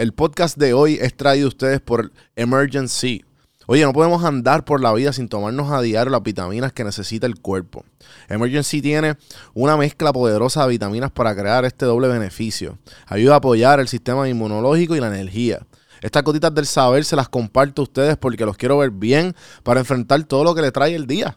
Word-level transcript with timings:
El 0.00 0.14
podcast 0.14 0.56
de 0.56 0.72
hoy 0.72 0.96
es 0.98 1.14
traído 1.14 1.44
a 1.44 1.48
ustedes 1.48 1.78
por 1.78 2.10
Emergency. 2.34 3.22
Oye, 3.66 3.84
no 3.84 3.92
podemos 3.92 4.24
andar 4.24 4.64
por 4.64 4.80
la 4.80 4.94
vida 4.94 5.12
sin 5.12 5.28
tomarnos 5.28 5.70
a 5.70 5.82
diario 5.82 6.10
las 6.10 6.22
vitaminas 6.22 6.72
que 6.72 6.84
necesita 6.84 7.26
el 7.26 7.38
cuerpo. 7.38 7.84
Emergency 8.30 8.80
tiene 8.80 9.18
una 9.52 9.76
mezcla 9.76 10.10
poderosa 10.10 10.62
de 10.62 10.70
vitaminas 10.70 11.10
para 11.10 11.36
crear 11.36 11.66
este 11.66 11.84
doble 11.84 12.08
beneficio. 12.08 12.78
Ayuda 13.08 13.34
a 13.34 13.36
apoyar 13.36 13.78
el 13.78 13.88
sistema 13.88 14.26
inmunológico 14.26 14.96
y 14.96 15.00
la 15.00 15.08
energía. 15.08 15.66
Estas 16.00 16.22
gotitas 16.22 16.54
del 16.54 16.64
saber 16.64 17.04
se 17.04 17.14
las 17.14 17.28
comparto 17.28 17.82
a 17.82 17.84
ustedes 17.84 18.16
porque 18.16 18.46
los 18.46 18.56
quiero 18.56 18.78
ver 18.78 18.92
bien 18.92 19.36
para 19.62 19.80
enfrentar 19.80 20.24
todo 20.24 20.44
lo 20.44 20.54
que 20.54 20.62
le 20.62 20.72
trae 20.72 20.94
el 20.94 21.06
día. 21.06 21.36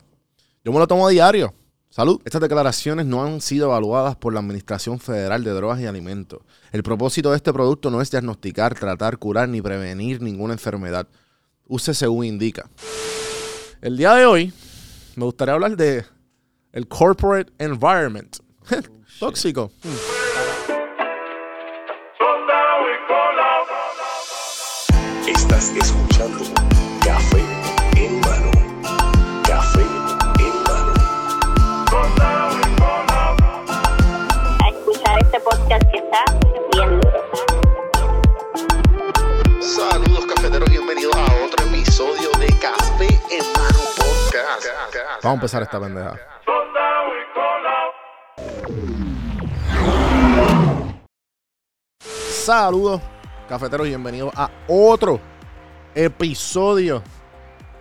Yo 0.64 0.72
me 0.72 0.80
lo 0.80 0.88
tomo 0.88 1.06
a 1.06 1.12
diario. 1.12 1.54
Salud. 1.94 2.20
Estas 2.26 2.42
declaraciones 2.42 3.06
no 3.06 3.24
han 3.24 3.40
sido 3.40 3.68
evaluadas 3.68 4.16
por 4.16 4.34
la 4.34 4.40
Administración 4.40 5.00
Federal 5.00 5.44
de 5.44 5.52
Drogas 5.52 5.80
y 5.80 5.86
Alimentos. 5.86 6.40
El 6.72 6.82
propósito 6.82 7.30
de 7.30 7.36
este 7.36 7.54
producto 7.54 7.92
no 7.92 8.02
es 8.02 8.10
diagnosticar, 8.10 8.74
tratar, 8.74 9.20
curar 9.20 9.48
ni 9.48 9.62
prevenir 9.62 10.20
ninguna 10.20 10.54
enfermedad. 10.54 11.08
Use 11.68 11.94
según 11.94 12.26
indica. 12.26 12.68
El 13.80 13.96
día 13.96 14.16
de 14.16 14.26
hoy 14.26 14.52
me 15.16 15.26
gustaría 15.26 15.54
hablar 15.54 15.78
de 15.78 16.04
el 16.72 16.88
corporate 16.88 17.54
environment. 17.60 18.38
Tóxico. 19.20 19.72
Estás 25.28 25.70
escuchando 25.70 26.63
Vamos 45.24 45.36
a 45.36 45.40
empezar 45.40 45.64
esta 45.64 45.80
pendeja. 45.80 46.20
Saludos, 52.10 53.02
cafeteros, 53.48 53.88
y 53.88 53.92
bienvenidos 53.92 54.34
a 54.36 54.52
otro 54.68 55.22
episodio 55.96 57.02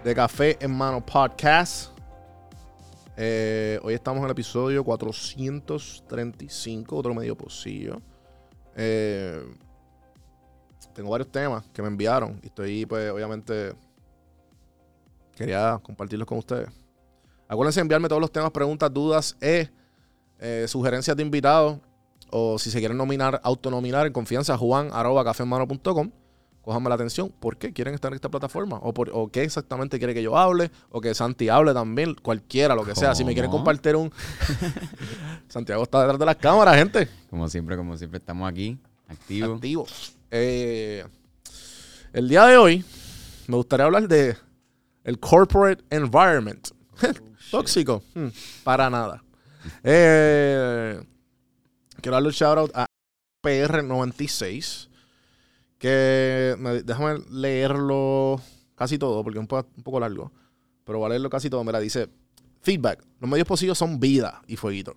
de 0.04 0.14
Café 0.14 0.56
en 0.60 0.70
Mano 0.70 1.04
Podcast. 1.04 1.98
Eh, 3.16 3.80
hoy 3.82 3.94
estamos 3.94 4.20
en 4.20 4.26
el 4.26 4.30
episodio 4.30 4.84
435, 4.84 6.96
otro 6.96 7.12
medio 7.12 7.36
pocillo. 7.36 8.00
Eh, 8.76 9.44
tengo 10.94 11.10
varios 11.10 11.32
temas 11.32 11.64
que 11.72 11.82
me 11.82 11.88
enviaron 11.88 12.38
y 12.40 12.46
estoy, 12.46 12.86
pues, 12.86 13.10
obviamente, 13.10 13.74
quería 15.34 15.80
compartirlos 15.82 16.28
con 16.28 16.38
ustedes. 16.38 16.81
Acuérdense 17.52 17.80
de 17.80 17.82
enviarme 17.82 18.08
todos 18.08 18.22
los 18.22 18.32
temas, 18.32 18.50
preguntas, 18.50 18.90
dudas 18.90 19.36
e 19.38 19.68
eh, 20.38 20.64
sugerencias 20.66 21.14
de 21.14 21.22
invitados. 21.22 21.78
O 22.30 22.58
si 22.58 22.70
se 22.70 22.78
quieren 22.78 22.96
nominar, 22.96 23.42
autonominar 23.44 24.06
en 24.06 24.12
confianza, 24.14 24.56
juan 24.56 24.88
arroba 24.90 25.22
cafemano.com. 25.22 26.10
Cójanme 26.62 26.88
la 26.88 26.94
atención. 26.94 27.28
¿Por 27.28 27.58
qué 27.58 27.74
quieren 27.74 27.92
estar 27.92 28.10
en 28.10 28.14
esta 28.14 28.30
plataforma? 28.30 28.78
O, 28.78 28.94
por, 28.94 29.10
o 29.12 29.28
qué 29.30 29.42
exactamente 29.42 29.98
quiere 29.98 30.14
que 30.14 30.22
yo 30.22 30.38
hable. 30.38 30.70
O 30.88 31.02
que 31.02 31.14
Santi 31.14 31.50
hable 31.50 31.74
también. 31.74 32.14
Cualquiera, 32.14 32.74
lo 32.74 32.86
que 32.86 32.94
sea. 32.94 33.14
Si 33.14 33.22
me 33.22 33.34
quieren 33.34 33.50
compartir 33.50 33.96
un. 33.96 34.10
Santiago 35.48 35.82
está 35.82 36.00
detrás 36.00 36.18
de 36.18 36.24
las 36.24 36.36
cámaras, 36.36 36.74
gente. 36.76 37.06
Como 37.28 37.46
siempre, 37.50 37.76
como 37.76 37.98
siempre, 37.98 38.16
estamos 38.16 38.50
aquí, 38.50 38.78
activos. 39.08 39.56
Activo. 39.56 39.86
Eh, 40.30 41.04
el 42.14 42.30
día 42.30 42.46
de 42.46 42.56
hoy 42.56 42.82
me 43.46 43.56
gustaría 43.56 43.84
hablar 43.84 44.08
de 44.08 44.38
el 45.04 45.18
corporate 45.18 45.84
environment. 45.90 46.70
Tóxico. 47.50 48.02
Hmm, 48.14 48.28
para 48.64 48.88
nada. 48.90 49.22
Eh, 49.84 51.00
quiero 52.00 52.14
darle 52.16 52.28
un 52.28 52.34
shout 52.34 52.58
out 52.58 52.70
a 52.74 52.86
PR96. 53.42 54.88
Que 55.78 56.54
me- 56.58 56.82
déjame 56.82 57.18
leerlo 57.30 58.40
casi 58.76 58.98
todo, 58.98 59.22
porque 59.24 59.38
es 59.38 59.40
un 59.40 59.48
poco, 59.48 59.68
un 59.76 59.82
poco 59.82 60.00
largo. 60.00 60.32
Pero 60.84 60.98
voy 60.98 61.06
a 61.06 61.08
leerlo 61.10 61.28
casi 61.30 61.50
todo. 61.50 61.64
Mira, 61.64 61.80
dice: 61.80 62.08
Feedback. 62.60 63.02
Los 63.20 63.28
medios 63.30 63.46
positivos 63.46 63.78
son 63.78 63.98
vida 63.98 64.42
y 64.46 64.56
fueguito. 64.56 64.94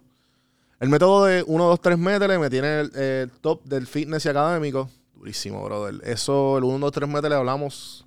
El 0.79 0.89
método 0.89 1.25
de 1.25 1.43
1, 1.47 1.65
2, 1.65 1.81
3 1.81 1.97
métele 1.97 2.37
me 2.37 2.49
tiene 2.49 2.81
el, 2.81 2.95
el 2.95 3.31
top 3.31 3.63
del 3.63 3.87
fitness 3.87 4.25
y 4.25 4.29
académico. 4.29 4.89
Durísimo, 5.15 5.63
brother. 5.63 6.01
Eso, 6.03 6.57
el 6.57 6.63
1, 6.65 6.79
2, 6.79 6.91
3 6.91 7.09
métele 7.09 7.35
hablamos. 7.35 8.05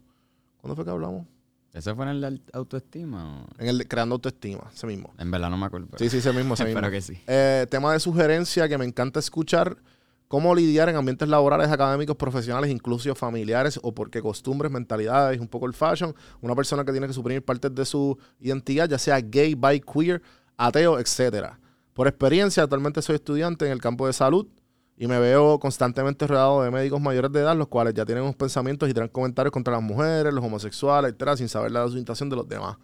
¿Cuándo 0.60 0.76
fue 0.76 0.84
que 0.84 0.90
hablamos? 0.90 1.26
¿Eso 1.78 1.94
fue 1.96 2.04
en 2.04 2.10
el 2.10 2.20
de 2.20 2.40
autoestima? 2.52 3.42
o- 3.42 3.46
En 3.62 3.68
el 3.68 3.78
de 3.78 3.86
creando 3.88 4.14
autoestima, 4.16 4.64
ese 4.74 4.86
mismo. 4.86 5.14
En 5.18 5.30
verdad 5.30 5.48
no 5.50 5.56
me 5.56 5.66
acuerdo. 5.66 5.86
pero 5.90 5.98
Sí, 5.98 6.10
sí, 6.10 6.18
ese 6.18 6.32
mismo, 6.32 6.54
ese 6.54 6.64
mismo. 6.66 6.78
Espero 6.80 6.90
que 6.92 7.00
sí. 7.00 7.20
Eh, 7.26 7.66
tema 7.70 7.92
de 7.92 8.00
sugerencia 8.00 8.68
que 8.68 8.76
me 8.78 8.84
encanta 8.84 9.20
escuchar. 9.20 9.76
Cómo 10.26 10.54
lidiar 10.54 10.90
en 10.90 10.96
ambientes 10.96 11.26
laborales, 11.26 11.70
académicos, 11.70 12.14
profesionales, 12.16 12.70
incluso 12.70 13.14
familiares, 13.14 13.80
o 13.82 13.94
porque 13.94 14.20
costumbres, 14.20 14.70
mentalidades, 14.70 15.40
un 15.40 15.48
poco 15.48 15.64
el 15.64 15.72
fashion. 15.72 16.14
Una 16.42 16.54
persona 16.54 16.84
que 16.84 16.92
tiene 16.92 17.06
que 17.06 17.14
suprimir 17.14 17.42
partes 17.42 17.74
de 17.74 17.86
su 17.86 18.18
identidad, 18.38 18.86
ya 18.90 18.98
sea 18.98 19.18
gay, 19.22 19.54
bi, 19.54 19.80
queer, 19.80 20.20
ateo, 20.58 20.98
etcétera. 20.98 21.58
Por 21.94 22.08
experiencia, 22.08 22.62
actualmente 22.62 23.00
soy 23.00 23.14
estudiante 23.14 23.64
en 23.64 23.72
el 23.72 23.80
campo 23.80 24.06
de 24.06 24.12
salud 24.12 24.46
y 25.00 25.06
me 25.06 25.18
veo 25.20 25.58
constantemente 25.60 26.26
rodeado 26.26 26.62
de 26.64 26.70
médicos 26.72 27.00
mayores 27.00 27.30
de 27.32 27.40
edad, 27.40 27.56
los 27.56 27.68
cuales 27.68 27.94
ya 27.94 28.04
tienen 28.04 28.24
unos 28.24 28.36
pensamientos 28.36 28.88
y 28.88 28.92
tienen 28.92 29.08
comentarios 29.10 29.52
contra 29.52 29.72
las 29.74 29.82
mujeres, 29.82 30.34
los 30.34 30.44
homosexuales, 30.44 31.10
etcétera, 31.10 31.36
sin 31.36 31.48
saber 31.48 31.70
la 31.70 31.84
orientación 31.84 32.28
de 32.28 32.36
los 32.36 32.48
demás. 32.48 32.76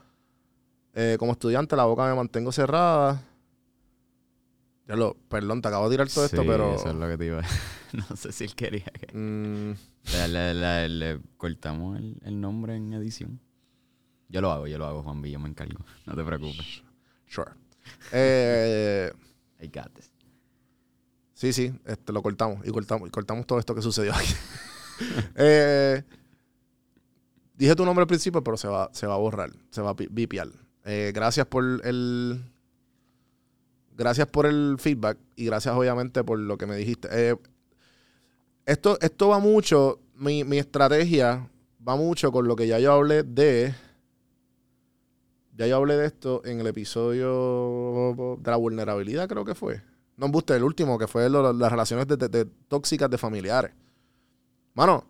Eh, 0.94 1.16
como 1.18 1.32
estudiante, 1.32 1.74
la 1.74 1.84
boca 1.86 2.06
me 2.06 2.14
mantengo 2.14 2.52
cerrada. 2.52 3.20
Ya 4.86 4.96
lo, 4.96 5.16
perdón, 5.28 5.62
te 5.62 5.68
acabo 5.68 5.88
de 5.88 5.94
tirar 5.96 6.08
todo 6.08 6.26
esto, 6.26 6.42
pero. 6.46 6.74
Eso 6.74 6.88
es 6.90 6.94
lo 6.94 7.08
que 7.08 7.16
te 7.18 7.26
iba 7.26 7.40
a 7.40 7.42
No 8.10 8.16
sé 8.16 8.32
si 8.32 8.44
él 8.44 8.54
quería 8.54 8.84
que. 8.84 9.06
mm, 9.16 9.74
Le, 10.12 10.28
le- 10.28 10.54
le- 10.54 10.88
le 10.88 11.20
cortamos 11.36 11.98
el, 11.98 12.16
el 12.24 12.40
nombre 12.40 12.76
en 12.76 12.92
edición. 12.92 13.40
Yo 14.28 14.40
lo 14.40 14.50
hago, 14.52 14.66
yo 14.66 14.78
lo 14.78 14.86
hago, 14.86 15.02
Juan 15.02 15.22
yo 15.24 15.38
me 15.38 15.48
encargo. 15.48 15.84
No 16.06 16.14
te 16.14 16.22
preocupes. 16.22 16.82
sure. 17.26 17.50
Eh, 18.12 19.10
I 19.60 19.66
got 19.68 19.90
this. 19.94 20.10
Sí, 21.52 21.52
sí, 21.52 21.72
este, 21.84 22.12
lo 22.12 22.22
cortamos 22.22 22.66
y 22.66 22.70
cortamos 22.70 23.08
y 23.08 23.10
cortamos 23.10 23.46
todo 23.46 23.58
esto 23.58 23.74
que 23.74 23.82
sucedió 23.82 24.12
aquí. 24.14 24.32
Eh, 25.34 26.04
dije 27.56 27.74
tu 27.74 27.84
nombre 27.84 28.02
al 28.02 28.06
principio, 28.06 28.44
pero 28.44 28.56
se 28.56 28.68
va, 28.68 28.90
se 28.92 29.08
va 29.08 29.14
a 29.14 29.18
borrar, 29.18 29.50
se 29.70 29.82
va 29.82 29.90
a 29.90 29.96
pi- 29.96 30.06
bipear. 30.08 30.48
Eh, 30.84 31.10
gracias 31.12 31.46
por 31.46 31.64
el. 31.84 32.40
Gracias 33.96 34.28
por 34.28 34.46
el 34.46 34.76
feedback 34.78 35.18
y 35.34 35.46
gracias, 35.46 35.74
obviamente, 35.74 36.22
por 36.22 36.38
lo 36.38 36.56
que 36.56 36.66
me 36.66 36.76
dijiste. 36.76 37.08
Eh, 37.10 37.36
esto, 38.66 38.96
esto 39.00 39.28
va 39.28 39.40
mucho. 39.40 39.98
Mi, 40.14 40.44
mi 40.44 40.58
estrategia 40.58 41.48
va 41.86 41.96
mucho 41.96 42.30
con 42.30 42.46
lo 42.46 42.54
que 42.54 42.66
ya 42.68 42.78
yo 42.78 42.92
hablé 42.92 43.24
de. 43.24 43.74
Ya 45.56 45.66
yo 45.66 45.76
hablé 45.76 45.96
de 45.96 46.06
esto 46.06 46.40
en 46.44 46.60
el 46.60 46.66
episodio 46.68 48.36
de 48.40 48.50
la 48.50 48.56
vulnerabilidad, 48.56 49.28
creo 49.28 49.44
que 49.44 49.54
fue. 49.56 49.82
No, 50.16 50.26
embuste, 50.26 50.54
el 50.54 50.62
último, 50.62 50.98
que 50.98 51.06
fue 51.08 51.28
las 51.28 51.70
relaciones 51.72 52.06
de- 52.06 52.16
de- 52.16 52.44
tóxicas 52.68 53.10
de 53.10 53.18
familiares. 53.18 53.72
Mano, 54.74 55.04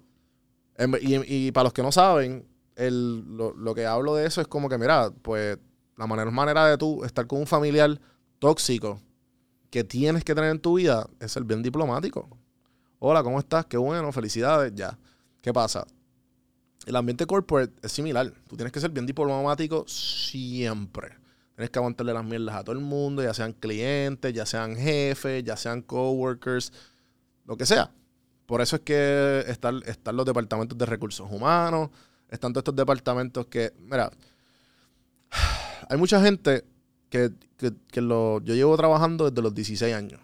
y, 1.01 1.47
y 1.49 1.53
para 1.53 1.65
los 1.65 1.73
que 1.73 1.83
no 1.83 1.93
saben, 1.93 2.47
el, 2.77 3.21
lo, 3.37 3.53
lo 3.55 3.75
que 3.75 3.87
hablo 3.87 4.15
de 4.15 4.27
eso 4.27 4.41
es 4.41 4.49
como 4.49 4.69
que, 4.69 4.79
mira, 4.79 5.11
pues 5.23 5.59
la 5.97 6.07
manera, 6.07 6.31
manera 6.31 6.67
de 6.67 6.77
tú 6.79 7.05
estar 7.05 7.27
con 7.27 7.41
un 7.41 7.47
familiar 7.47 8.01
tóxico 8.39 9.01
que 9.71 9.85
tienes 9.85 10.25
que 10.25 10.35
tener 10.35 10.51
en 10.51 10.59
tu 10.61 10.75
vida 10.75 11.09
es 11.21 11.33
ser 11.33 11.45
bien 11.45 11.63
diplomático. 11.63 12.29
Hola, 12.99 13.23
¿cómo 13.23 13.39
estás? 13.39 13.67
Qué 13.67 13.77
bueno, 13.77 14.11
felicidades, 14.13 14.73
ya. 14.75 14.99
¿Qué 15.41 15.53
pasa? 15.53 15.87
El 16.87 16.97
ambiente 16.97 17.27
corporate 17.27 17.73
es 17.83 17.93
similar. 17.93 18.33
Tú 18.49 18.57
tienes 18.57 18.73
que 18.73 18.81
ser 18.81 18.91
bien 18.91 19.07
diplomático 19.07 19.85
siempre. 19.87 21.17
Tienes 21.55 21.71
que 21.71 21.79
aguantarle 21.79 22.13
las 22.13 22.25
mierdas 22.25 22.57
a 22.57 22.65
todo 22.65 22.75
el 22.75 22.83
mundo, 22.83 23.23
ya 23.23 23.33
sean 23.33 23.53
clientes, 23.53 24.33
ya 24.33 24.45
sean 24.45 24.77
jefes, 24.77 25.45
ya 25.45 25.57
sean 25.57 25.83
coworkers, 25.83 26.73
lo 27.45 27.57
que 27.57 27.65
sea. 27.67 27.91
Por 28.47 28.61
eso 28.61 28.77
es 28.77 28.83
que 28.83 29.45
están, 29.47 29.81
están 29.87 30.17
los 30.17 30.27
departamentos 30.27 30.77
de 30.77 30.85
recursos 30.87 31.31
humanos, 31.31 31.91
están 32.29 32.53
todos 32.53 32.63
estos 32.63 32.77
departamentos 32.77 33.47
que, 33.47 33.73
mira, 33.79 34.11
hay 35.89 35.97
mucha 35.99 36.21
gente 36.21 36.65
que, 37.09 37.31
que- 37.57 37.73
que 37.89 38.01
lo, 38.01 38.41
yo 38.43 38.55
llevo 38.55 38.77
trabajando 38.77 39.31
desde 39.31 39.43
los 39.43 39.55
16 39.55 39.95
años. 39.95 40.21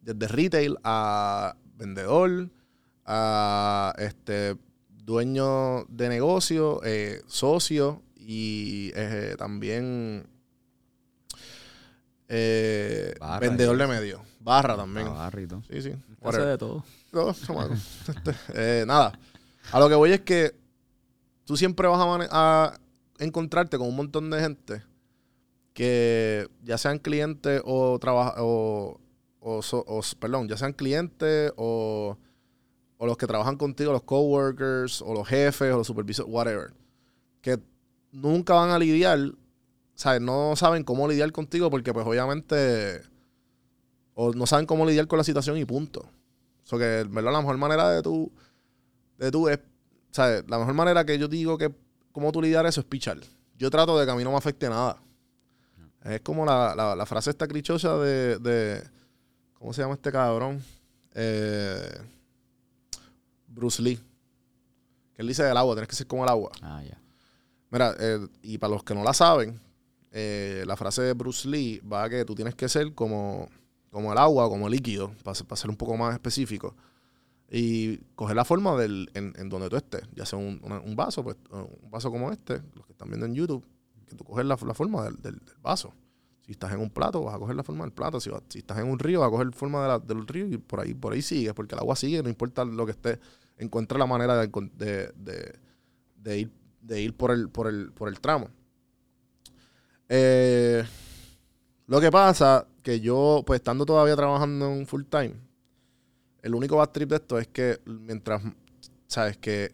Desde 0.00 0.28
retail 0.28 0.76
a 0.84 1.56
vendedor, 1.76 2.48
a 3.04 3.94
este 3.98 4.56
dueño 4.88 5.84
de 5.88 6.08
negocio, 6.08 6.80
eh, 6.84 7.20
socio 7.26 8.02
y 8.26 8.90
eh, 8.94 9.34
también 9.38 10.26
eh, 12.28 13.14
Barra, 13.20 13.38
vendedor 13.40 13.76
de 13.76 13.86
medios. 13.86 14.20
Barra 14.40 14.76
también. 14.76 15.06
Navarro 15.06 15.40
y 15.40 15.46
todo. 15.46 15.62
Sí, 15.70 15.82
sí. 15.82 15.92
Hace 16.22 16.40
de 16.42 16.58
todo. 16.58 16.84
No. 17.12 17.32
Este, 18.08 18.34
eh, 18.54 18.84
nada. 18.86 19.12
A 19.72 19.78
lo 19.80 19.88
que 19.88 19.94
voy 19.94 20.12
es 20.12 20.20
que 20.20 20.54
tú 21.44 21.56
siempre 21.56 21.88
vas 21.88 22.00
a, 22.30 22.78
encontrarte 23.18 23.78
con 23.78 23.88
un 23.88 23.96
montón 23.96 24.28
de 24.30 24.40
gente 24.40 24.82
que 25.72 26.48
ya 26.62 26.76
sean 26.78 26.98
clientes 26.98 27.62
o 27.64 27.98
trabaja 28.00 28.34
o, 28.38 29.00
o, 29.40 29.62
so- 29.62 29.84
o 29.86 30.00
s- 30.00 30.16
perdón, 30.18 30.48
ya 30.48 30.56
sean 30.56 30.72
clientes 30.72 31.52
o, 31.56 32.18
o 32.98 33.06
los 33.06 33.16
que 33.16 33.26
trabajan 33.26 33.56
contigo, 33.56 33.92
los 33.92 34.02
coworkers 34.02 35.00
o 35.02 35.14
los 35.14 35.26
jefes 35.28 35.72
o 35.72 35.78
los 35.78 35.86
supervisores, 35.86 36.32
whatever, 36.32 36.72
que 37.40 37.58
nunca 38.14 38.54
van 38.54 38.70
a 38.70 38.78
lidiar, 38.78 39.32
¿sabes? 39.94 40.20
No 40.20 40.56
saben 40.56 40.84
cómo 40.84 41.08
lidiar 41.08 41.32
contigo 41.32 41.70
porque 41.70 41.92
pues 41.92 42.06
obviamente 42.06 43.02
o 44.14 44.32
no 44.32 44.46
saben 44.46 44.66
cómo 44.66 44.86
lidiar 44.86 45.06
con 45.06 45.18
la 45.18 45.24
situación 45.24 45.58
y 45.58 45.64
punto. 45.64 46.08
So 46.62 46.78
que, 46.78 47.00
en 47.00 47.12
¿verdad? 47.12 47.32
La 47.32 47.40
mejor 47.40 47.58
manera 47.58 47.90
de 47.90 48.00
tú, 48.00 48.32
de 49.18 49.30
tú 49.30 49.48
es, 49.48 49.58
¿sabes? 50.12 50.44
La 50.48 50.58
mejor 50.58 50.74
manera 50.74 51.04
que 51.04 51.18
yo 51.18 51.28
digo 51.28 51.58
que 51.58 51.74
cómo 52.12 52.32
tú 52.32 52.40
lidiar 52.40 52.64
eso 52.66 52.80
es 52.80 52.86
pichar. 52.86 53.18
Yo 53.58 53.70
trato 53.70 53.98
de 53.98 54.06
que 54.06 54.12
a 54.12 54.14
mí 54.14 54.24
no 54.24 54.30
me 54.30 54.36
afecte 54.36 54.68
nada. 54.68 54.96
Es 56.04 56.20
como 56.20 56.44
la, 56.44 56.74
la, 56.74 57.06
frase 57.06 57.30
esta 57.30 57.48
clichosa 57.48 57.96
de, 57.96 58.38
de, 58.38 58.82
¿cómo 59.54 59.72
se 59.72 59.80
llama 59.80 59.94
este 59.94 60.12
cabrón? 60.12 60.62
Eh, 61.14 61.98
Bruce 63.48 63.80
Lee. 63.80 63.98
Que 65.14 65.22
él 65.22 65.28
dice 65.28 65.44
del 65.44 65.56
agua, 65.56 65.74
tienes 65.74 65.88
que 65.88 65.96
ser 65.96 66.06
como 66.06 66.24
el 66.24 66.28
agua. 66.28 66.52
Ah, 66.60 66.82
ya. 66.82 66.98
Mira, 67.70 67.94
eh, 67.98 68.26
y 68.42 68.58
para 68.58 68.72
los 68.74 68.84
que 68.84 68.94
no 68.94 69.02
la 69.02 69.14
saben, 69.14 69.60
eh, 70.12 70.62
la 70.66 70.76
frase 70.76 71.02
de 71.02 71.12
Bruce 71.12 71.48
Lee 71.48 71.80
va 71.80 72.04
a 72.04 72.10
que 72.10 72.24
tú 72.24 72.34
tienes 72.34 72.54
que 72.54 72.68
ser 72.68 72.94
como, 72.94 73.48
como 73.90 74.12
el 74.12 74.18
agua, 74.18 74.48
como 74.48 74.66
el 74.66 74.72
líquido, 74.72 75.12
para, 75.24 75.34
ser- 75.34 75.46
para 75.46 75.60
ser 75.60 75.70
un 75.70 75.76
poco 75.76 75.96
más 75.96 76.14
específico. 76.14 76.74
Y 77.50 77.98
coger 78.16 78.36
la 78.36 78.44
forma 78.44 78.76
del, 78.76 79.10
en, 79.14 79.32
donde 79.48 79.68
tú 79.68 79.76
estés, 79.76 80.02
ya 80.14 80.26
sea 80.26 80.38
un, 80.38 80.60
un 80.84 80.96
vaso, 80.96 81.22
pues 81.22 81.36
un 81.50 81.90
vaso 81.90 82.10
como 82.10 82.32
este, 82.32 82.62
los 82.74 82.86
que 82.86 82.92
están 82.92 83.08
viendo 83.08 83.26
en 83.26 83.34
YouTube, 83.34 83.64
que 84.06 84.16
tú 84.16 84.24
coges 84.24 84.44
la, 84.46 84.56
forma 84.56 85.04
del, 85.04 85.16
del- 85.22 85.40
vaso. 85.62 85.92
Si 86.42 86.52
estás 86.52 86.72
en 86.72 86.80
un 86.80 86.90
plato, 86.90 87.22
vas 87.22 87.34
a 87.34 87.38
coger 87.38 87.56
la 87.56 87.62
forma 87.62 87.84
del 87.84 87.92
plato. 87.92 88.20
Si, 88.20 88.30
si 88.48 88.58
estás 88.60 88.78
en 88.78 88.88
un 88.88 88.98
río, 88.98 89.20
vas 89.20 89.28
a 89.28 89.30
coger 89.30 89.46
la 89.46 89.52
forma 89.52 89.82
de 89.82 89.88
la- 89.88 89.98
del 89.98 90.26
río 90.26 90.46
y 90.46 90.58
por 90.58 90.80
ahí, 90.80 90.94
por 90.94 91.12
ahí 91.12 91.22
sigues, 91.22 91.54
porque 91.54 91.74
el 91.74 91.80
agua 91.80 91.96
sigue, 91.96 92.22
no 92.22 92.28
importa 92.28 92.64
lo 92.64 92.84
que 92.86 92.92
esté, 92.92 93.20
encuentra 93.58 93.98
la 93.98 94.06
manera 94.06 94.36
de, 94.36 94.48
de- 95.16 95.58
de 96.16 96.38
ir, 96.38 96.50
de 96.84 97.00
ir 97.00 97.14
por, 97.14 97.30
el, 97.30 97.48
por, 97.48 97.66
el, 97.66 97.92
por 97.92 98.08
el 98.08 98.20
tramo. 98.20 98.48
Eh, 100.08 100.84
lo 101.86 102.00
que 102.00 102.10
pasa 102.10 102.66
que 102.82 103.00
yo, 103.00 103.42
pues 103.46 103.60
estando 103.60 103.86
todavía 103.86 104.16
trabajando 104.16 104.72
en 104.72 104.86
full 104.86 105.04
time, 105.04 105.34
el 106.42 106.54
único 106.54 106.76
bad 106.76 106.90
trip 106.90 107.08
de 107.08 107.16
esto 107.16 107.38
es 107.38 107.48
que 107.48 107.80
mientras, 107.86 108.42
sabes, 109.06 109.38
que, 109.38 109.72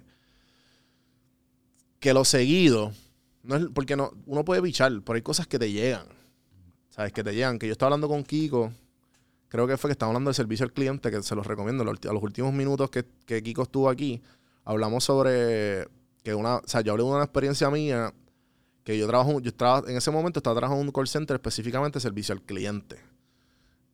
que 1.98 2.14
lo 2.14 2.24
seguido, 2.24 2.92
no 3.42 3.56
es, 3.56 3.66
porque 3.74 3.96
no, 3.96 4.12
uno 4.26 4.44
puede 4.44 4.60
bichar, 4.60 4.92
pero 5.04 5.16
hay 5.16 5.22
cosas 5.22 5.48
que 5.48 5.58
te 5.58 5.72
llegan, 5.72 6.06
sabes, 6.90 7.12
que 7.12 7.24
te 7.24 7.34
llegan, 7.34 7.58
que 7.58 7.66
yo 7.66 7.72
estaba 7.72 7.88
hablando 7.88 8.08
con 8.08 8.22
Kiko, 8.22 8.72
creo 9.48 9.66
que 9.66 9.76
fue 9.76 9.88
que 9.88 9.92
estaba 9.92 10.10
hablando 10.10 10.28
del 10.28 10.36
servicio 10.36 10.64
al 10.64 10.72
cliente, 10.72 11.10
que 11.10 11.22
se 11.24 11.34
los 11.34 11.46
recomiendo, 11.46 11.82
a 11.82 12.12
los 12.12 12.22
últimos 12.22 12.52
minutos 12.52 12.88
que, 12.90 13.04
que 13.26 13.42
Kiko 13.42 13.62
estuvo 13.62 13.88
aquí, 13.88 14.22
hablamos 14.64 15.02
sobre 15.02 15.88
que 16.22 16.34
una, 16.34 16.56
o 16.56 16.62
sea, 16.66 16.80
yo 16.82 16.92
hablé 16.92 17.04
de 17.04 17.10
una 17.10 17.24
experiencia 17.24 17.70
mía 17.70 18.12
que 18.84 18.98
yo 18.98 19.06
trabajo, 19.06 19.40
yo 19.40 19.48
estaba, 19.48 19.88
en 19.90 19.96
ese 19.96 20.10
momento 20.10 20.40
estaba 20.40 20.56
trabajando 20.56 20.82
en 20.82 20.88
un 20.88 20.92
call 20.92 21.08
center 21.08 21.36
específicamente 21.36 22.00
servicio 22.00 22.34
al 22.34 22.42
cliente. 22.42 22.98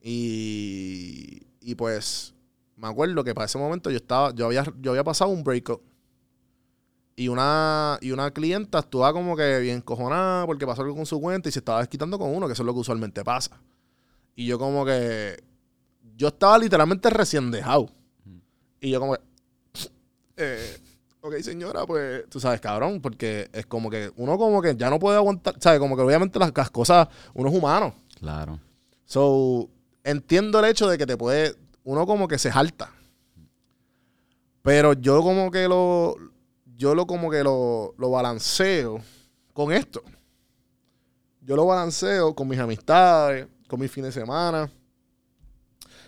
Y, 0.01 1.43
y 1.61 1.75
pues 1.75 2.35
me 2.77 2.89
acuerdo 2.89 3.25
que 3.25 3.35
para 3.35 3.47
ese 3.47 3.59
momento 3.59 3.91
yo 3.91 3.97
estaba, 3.97 4.33
yo 4.35 4.47
había, 4.47 4.65
yo 4.81 4.93
había 4.93 5.05
pasado 5.05 5.31
un 5.31 5.43
breakup. 5.43 5.81
Y 7.19 7.29
una, 7.29 7.99
y 8.03 8.11
una 8.11 8.31
clienta 8.31 8.81
estuvo 8.81 9.11
como 9.13 9.37
que 9.37 9.59
bien 9.61 9.81
cojonada 9.81 10.45
porque 10.45 10.67
pasó 10.67 10.83
algo 10.83 10.95
con 10.95 11.07
su 11.07 11.19
cuenta 11.19 11.49
y 11.49 11.53
se 11.53 11.61
estaba 11.61 11.81
desquitando 11.81 12.19
con 12.19 12.35
uno, 12.35 12.47
que 12.47 12.53
eso 12.53 12.63
es 12.63 12.67
lo 12.67 12.75
que 12.75 12.81
usualmente 12.81 13.25
pasa. 13.25 13.59
Y 14.35 14.45
yo 14.45 14.59
como 14.59 14.85
que, 14.85 15.43
yo 16.17 16.29
estaba 16.29 16.59
literalmente 16.59 17.09
recién 17.09 17.51
dejado. 17.51 17.89
Y 18.81 18.91
yo 18.91 19.01
como 19.01 19.15
que, 19.15 19.21
eh, 20.37 20.77
ok, 21.21 21.37
señora, 21.41 21.87
pues, 21.87 22.29
tú 22.29 22.41
sabes, 22.41 22.61
cabrón, 22.61 23.01
porque 23.01 23.49
es 23.53 23.67
como 23.67 23.91
que 23.91 24.13
uno 24.17 24.39
como 24.39 24.63
que 24.63 24.77
ya 24.77 24.91
no 24.91 24.99
puede 24.99 25.17
aguantar, 25.17 25.55
¿sabes? 25.61 25.79
Como 25.81 25.97
que 25.97 26.03
obviamente 26.03 26.39
las, 26.39 26.53
las 26.55 26.71
cosas, 26.71 27.09
uno 27.35 27.49
es 27.49 27.55
humano. 27.55 27.95
Claro. 28.19 28.59
So, 29.05 29.69
entiendo 30.05 30.59
el 30.59 30.67
hecho 30.67 30.89
de 30.89 30.99
que 30.99 31.07
te 31.07 31.17
puede, 31.17 31.55
uno 31.85 32.07
como 32.07 32.29
que 32.29 32.39
se 32.39 32.51
jalta. 32.51 32.91
Pero 34.63 34.95
yo 34.95 35.23
como 35.23 35.51
que 35.51 35.69
lo, 35.69 36.17
yo 36.77 36.95
lo 36.95 37.07
como 37.07 37.31
que 37.31 37.45
lo, 37.45 37.95
lo 37.99 38.11
balanceo 38.11 39.01
con 39.53 39.73
esto. 39.73 40.03
Yo 41.41 41.55
lo 41.55 41.65
balanceo 41.67 42.35
con 42.35 42.49
mis 42.49 42.59
amistades, 42.59 43.47
con 43.69 43.79
mis 43.79 43.91
fines 43.91 44.15
de 44.15 44.21
semana. 44.21 44.69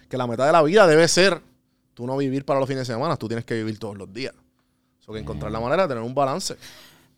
Que 0.09 0.17
la 0.17 0.27
meta 0.27 0.45
de 0.45 0.53
la 0.53 0.63
vida 0.63 0.87
debe 0.87 1.07
ser 1.07 1.41
tú 1.95 2.07
no 2.07 2.17
vivir 2.17 2.45
para 2.45 2.61
los 2.61 2.69
fines 2.69 2.87
de 2.87 2.95
semana, 2.95 3.17
tú 3.17 3.29
tienes 3.29 3.45
que 3.45 3.55
vivir 3.55 3.79
todos 3.79 3.97
los 3.97 4.13
días. 4.13 4.35
So 5.09 5.15
que 5.15 5.21
encontrar 5.21 5.51
la 5.51 5.59
manera 5.59 5.85
de 5.85 5.89
tener 5.89 6.05
un 6.05 6.15
balance. 6.15 6.55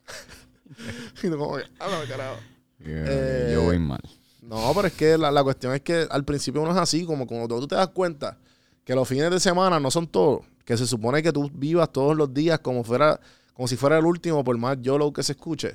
y 1.25 1.29
tú 1.29 1.37
como 1.37 1.57
que, 1.57 1.65
no, 1.65 2.09
carajo. 2.09 2.37
Yo, 2.79 2.87
Eh, 2.87 3.51
yo 3.53 3.63
voy 3.65 3.81
mal. 3.81 4.01
No, 4.43 4.71
pero 4.77 4.87
es 4.87 4.95
que 4.95 5.19
la, 5.19 5.33
la 5.33 5.43
cuestión 5.43 5.75
es 5.75 5.81
que 5.81 6.07
al 6.09 6.25
principio 6.25 6.63
uno 6.63 6.71
es 6.71 6.77
así, 6.77 7.05
como 7.05 7.27
cuando 7.27 7.49
tú 7.49 7.67
te 7.67 7.75
das 7.75 7.89
cuenta 7.89 8.39
que 8.85 8.95
los 8.95 9.09
fines 9.09 9.29
de 9.29 9.41
semana 9.41 9.81
no 9.81 9.91
son 9.91 10.07
todos, 10.07 10.45
que 10.65 10.77
se 10.77 10.87
supone 10.87 11.21
que 11.21 11.33
tú 11.33 11.51
vivas 11.53 11.91
todos 11.91 12.17
los 12.17 12.33
días 12.33 12.61
como 12.61 12.85
fuera, 12.85 13.19
como 13.55 13.67
si 13.67 13.77
fuera 13.77 13.99
el 13.99 14.05
último, 14.05 14.45
por 14.45 14.57
más 14.57 14.79
yo 14.81 14.97
lo 14.97 15.13
que 15.13 15.25
se 15.25 15.33
escuche. 15.33 15.75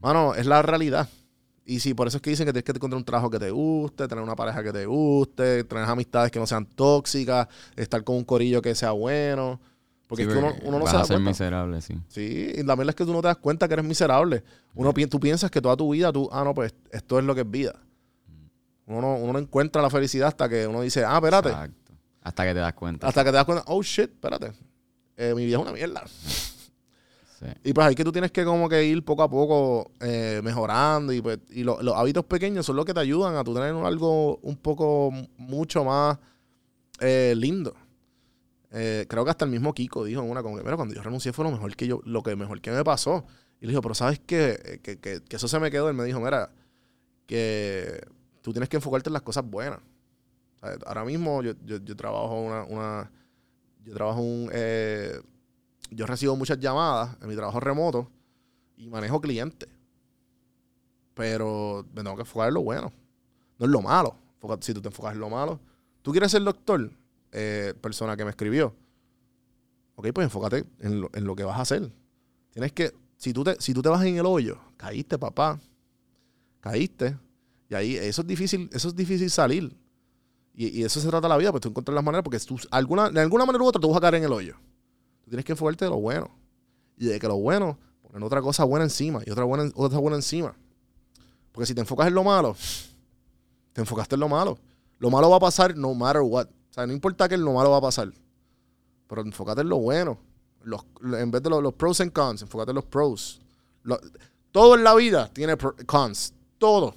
Mano, 0.00 0.34
es 0.34 0.44
la 0.44 0.60
realidad. 0.60 1.08
Y 1.64 1.80
sí, 1.80 1.94
por 1.94 2.06
eso 2.06 2.18
es 2.18 2.22
que 2.22 2.28
dicen 2.28 2.44
que 2.44 2.52
tienes 2.52 2.64
que 2.64 2.72
encontrar 2.72 2.98
un 2.98 3.04
trabajo 3.04 3.30
que 3.30 3.38
te 3.38 3.50
guste, 3.50 4.06
tener 4.06 4.22
una 4.22 4.36
pareja 4.36 4.62
que 4.62 4.74
te 4.74 4.84
guste, 4.84 5.64
tener 5.64 5.84
amistades 5.84 6.30
que 6.30 6.38
no 6.38 6.46
sean 6.46 6.66
tóxicas, 6.66 7.48
estar 7.76 8.04
con 8.04 8.16
un 8.16 8.24
corillo 8.24 8.60
que 8.60 8.74
sea 8.74 8.90
bueno. 8.90 9.58
Porque 10.06 10.24
Sí, 10.24 10.28
es 10.30 10.34
que 10.34 10.38
uno, 10.38 10.54
uno 10.64 10.78
no 10.78 10.84
vas 10.84 10.90
se 10.90 10.96
a 10.96 11.00
da 11.00 11.04
ser 11.06 11.14
cuenta. 11.16 11.30
miserable, 11.30 11.80
sí. 11.80 11.98
Sí, 12.08 12.52
y 12.56 12.62
la 12.62 12.74
verdad 12.76 12.90
es 12.90 12.94
que 12.96 13.04
tú 13.06 13.12
no 13.12 13.22
te 13.22 13.28
das 13.28 13.38
cuenta 13.38 13.66
que 13.66 13.74
eres 13.74 13.86
miserable. 13.86 14.44
Uno, 14.74 14.92
pi- 14.92 15.06
tú 15.06 15.18
piensas 15.18 15.50
que 15.50 15.60
toda 15.62 15.76
tu 15.76 15.90
vida, 15.92 16.12
tú, 16.12 16.28
ah, 16.30 16.44
no, 16.44 16.52
pues 16.54 16.74
esto 16.90 17.18
es 17.18 17.24
lo 17.24 17.34
que 17.34 17.40
es 17.40 17.50
vida. 17.50 17.74
Uno 18.86 19.00
no, 19.00 19.14
uno 19.16 19.32
no 19.32 19.38
encuentra 19.38 19.80
la 19.80 19.88
felicidad 19.88 20.28
hasta 20.28 20.46
que 20.48 20.66
uno 20.66 20.82
dice, 20.82 21.04
ah, 21.04 21.14
espérate. 21.16 21.48
Exacto. 21.48 21.92
Hasta 22.20 22.44
que 22.44 22.52
te 22.54 22.60
das 22.60 22.74
cuenta. 22.74 23.06
Hasta 23.08 23.24
que 23.24 23.30
te 23.30 23.36
das 23.36 23.44
cuenta, 23.46 23.64
oh, 23.68 23.82
shit, 23.82 24.10
espérate. 24.10 24.52
Eh, 25.16 25.32
mi 25.34 25.46
vida 25.46 25.56
es 25.56 25.62
una 25.62 25.72
mierda. 25.72 26.04
Sí. 26.06 27.46
Y 27.64 27.72
pues 27.72 27.86
ahí 27.86 27.94
que 27.94 28.04
tú 28.04 28.12
tienes 28.12 28.30
que 28.30 28.44
como 28.44 28.68
que 28.68 28.84
ir 28.84 29.04
poco 29.04 29.22
a 29.22 29.28
poco 29.30 29.90
eh, 30.00 30.40
mejorando 30.44 31.12
y, 31.12 31.20
pues, 31.20 31.38
y 31.50 31.62
lo- 31.64 31.82
los 31.82 31.94
hábitos 31.96 32.24
pequeños 32.26 32.64
son 32.66 32.76
los 32.76 32.84
que 32.84 32.94
te 32.94 33.00
ayudan 33.00 33.36
a 33.36 33.44
tú 33.44 33.54
tener 33.54 33.74
algo 33.74 34.36
un 34.38 34.56
poco 34.56 35.10
mucho 35.38 35.84
más 35.84 36.18
eh, 37.00 37.34
lindo. 37.36 37.74
Eh, 38.76 39.06
creo 39.08 39.24
que 39.24 39.30
hasta 39.30 39.44
el 39.44 39.52
mismo 39.52 39.72
Kiko 39.72 40.04
dijo 40.04 40.20
en 40.20 40.28
una 40.28 40.42
como 40.42 40.56
que, 40.56 40.64
mira, 40.64 40.74
cuando 40.76 40.94
yo 40.94 41.02
renuncié 41.02 41.32
fue 41.32 41.44
lo 41.44 41.52
mejor 41.52 41.76
que 41.76 41.86
yo, 41.86 42.00
lo 42.04 42.22
que 42.24 42.34
mejor 42.34 42.60
que 42.60 42.72
me 42.72 42.82
pasó. 42.84 43.24
Y 43.60 43.66
le 43.66 43.70
dijo, 43.70 43.80
pero 43.82 43.94
¿sabes 43.94 44.20
qué? 44.26 44.58
Eh, 44.64 44.80
Que, 44.82 44.98
que- 44.98 45.22
que 45.22 45.36
eso 45.36 45.46
se 45.48 45.60
me 45.60 45.70
quedó. 45.70 45.88
Él 45.88 45.94
me 45.94 46.04
dijo, 46.04 46.20
mira, 46.20 46.50
que 47.26 48.04
tú 48.42 48.52
tienes 48.52 48.68
que 48.68 48.76
enfocarte 48.76 49.08
en 49.08 49.14
las 49.14 49.22
cosas 49.22 49.44
buenas. 49.48 49.78
Ahora 50.86 51.04
mismo 51.04 51.42
yo, 51.42 51.52
yo, 51.64 51.94
trabajo 51.96 52.40
una, 52.40 52.64
una 52.64 53.10
yo 53.84 53.92
trabajo 53.94 54.20
un 54.22 54.48
eh, 54.50 55.20
yo 55.90 56.06
recibo 56.06 56.34
muchas 56.36 56.58
llamadas 56.58 57.16
en 57.20 57.28
mi 57.28 57.36
trabajo 57.36 57.60
remoto 57.60 58.10
y 58.76 58.88
manejo 58.88 59.20
clientes. 59.20 59.68
Pero 61.14 61.86
me 61.94 62.02
tengo 62.02 62.16
que 62.16 62.22
enfocar 62.22 62.48
en 62.48 62.54
lo 62.54 62.62
bueno. 62.62 62.92
No 63.58 63.66
en 63.66 63.72
lo 63.72 63.82
malo. 63.82 64.16
Si 64.60 64.74
tú 64.74 64.80
te 64.82 64.88
enfocas 64.88 65.14
en 65.14 65.20
lo 65.20 65.30
malo. 65.30 65.60
¿Tú 66.02 66.10
quieres 66.10 66.30
ser 66.32 66.42
doctor? 66.42 66.90
Eh, 67.36 67.74
persona 67.80 68.16
que 68.16 68.24
me 68.24 68.30
escribió. 68.30 68.76
Ok, 69.96 70.08
pues 70.14 70.24
enfócate 70.24 70.64
en 70.78 71.00
lo, 71.00 71.10
en 71.12 71.24
lo 71.24 71.34
que 71.34 71.42
vas 71.42 71.58
a 71.58 71.62
hacer. 71.62 71.90
Tienes 72.50 72.72
que, 72.72 72.92
si 73.16 73.32
tú, 73.32 73.42
te, 73.42 73.60
si 73.60 73.74
tú 73.74 73.82
te 73.82 73.88
vas 73.88 74.04
en 74.04 74.16
el 74.16 74.24
hoyo, 74.24 74.58
caíste, 74.76 75.18
papá. 75.18 75.58
Caíste. 76.60 77.18
Y 77.68 77.74
ahí, 77.74 77.96
eso 77.96 78.22
es 78.22 78.28
difícil, 78.28 78.70
eso 78.72 78.88
es 78.88 78.94
difícil 78.94 79.28
salir. 79.30 79.76
Y, 80.54 80.80
y 80.80 80.84
eso 80.84 81.00
se 81.00 81.08
trata 81.08 81.26
la 81.26 81.36
vida, 81.36 81.50
pues 81.50 81.60
tú 81.60 81.70
encuentras 81.70 81.92
las 81.92 82.04
maneras, 82.04 82.22
porque 82.22 82.38
tú, 82.38 82.56
alguna, 82.70 83.10
de 83.10 83.20
alguna 83.20 83.44
manera 83.44 83.64
u 83.64 83.66
otra 83.66 83.80
tú 83.80 83.88
vas 83.88 83.98
a 83.98 84.00
caer 84.00 84.14
en 84.14 84.24
el 84.24 84.32
hoyo. 84.32 84.54
Tú 85.24 85.30
tienes 85.30 85.44
que 85.44 85.52
enfocarte 85.52 85.86
de 85.86 85.90
lo 85.90 85.98
bueno. 85.98 86.30
Y 86.96 87.06
de 87.06 87.18
que 87.18 87.26
lo 87.26 87.36
bueno, 87.36 87.76
poner 88.00 88.22
otra 88.22 88.40
cosa 88.40 88.62
buena 88.62 88.84
encima 88.84 89.22
y 89.26 89.30
otra 89.30 89.42
buena, 89.42 89.68
otra 89.74 89.98
buena 89.98 90.16
encima. 90.16 90.54
Porque 91.50 91.66
si 91.66 91.74
te 91.74 91.80
enfocas 91.80 92.06
en 92.06 92.14
lo 92.14 92.22
malo, 92.22 92.56
te 93.72 93.80
enfocaste 93.80 94.14
en 94.14 94.20
lo 94.20 94.28
malo. 94.28 94.56
Lo 95.00 95.10
malo 95.10 95.28
va 95.30 95.36
a 95.36 95.40
pasar 95.40 95.76
no 95.76 95.92
matter 95.94 96.22
what. 96.22 96.46
O 96.74 96.76
sea, 96.76 96.88
no 96.88 96.92
importa 96.92 97.28
que 97.28 97.36
lo 97.36 97.52
malo 97.52 97.70
va 97.70 97.76
a 97.76 97.82
pasar. 97.82 98.10
Pero 99.06 99.22
enfócate 99.22 99.60
en 99.60 99.68
lo 99.68 99.76
bueno. 99.76 100.18
Los- 100.64 100.84
en 101.04 101.30
vez 101.30 101.40
de 101.40 101.48
los, 101.48 101.72
pros 101.74 102.00
and 102.00 102.10
cons, 102.12 102.42
enfócate 102.42 102.72
en 102.72 102.74
los 102.74 102.84
pros. 102.84 103.40
Todo 104.50 104.74
en 104.74 104.82
la 104.82 104.92
vida 104.96 105.30
tiene 105.32 105.56
cons. 105.86 106.34
Todo. 106.58 106.96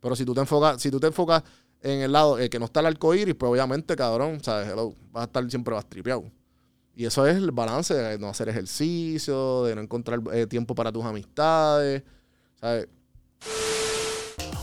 Pero 0.00 0.14
si 0.14 0.24
tú 0.24 0.32
te 0.32 0.42
enfocas, 0.42 0.80
si 0.80 0.92
tú 0.92 1.00
te 1.00 1.08
enfocas 1.08 1.42
en 1.80 2.02
el 2.02 2.12
lado 2.12 2.38
eh, 2.38 2.48
que 2.48 2.60
no 2.60 2.66
está 2.66 2.78
el 2.78 2.86
arcoíris, 2.86 3.34
pues 3.34 3.50
obviamente, 3.50 3.96
cabrón, 3.96 4.38
¿sabes? 4.44 4.68
Hello, 4.68 4.94
vas 5.10 5.22
a 5.22 5.24
estar 5.24 5.50
siempre 5.50 5.74
vas 5.74 5.86
tripeado. 5.88 6.30
Y 6.94 7.04
eso 7.04 7.26
es 7.26 7.34
el 7.34 7.50
balance 7.50 7.94
de 7.94 8.16
no 8.20 8.28
hacer 8.28 8.48
ejercicio, 8.48 9.64
de 9.64 9.74
no 9.74 9.80
encontrar 9.80 10.20
eh, 10.32 10.46
tiempo 10.46 10.72
para 10.76 10.92
tus 10.92 11.04
amistades, 11.04 12.04
¿sabes? 12.60 12.86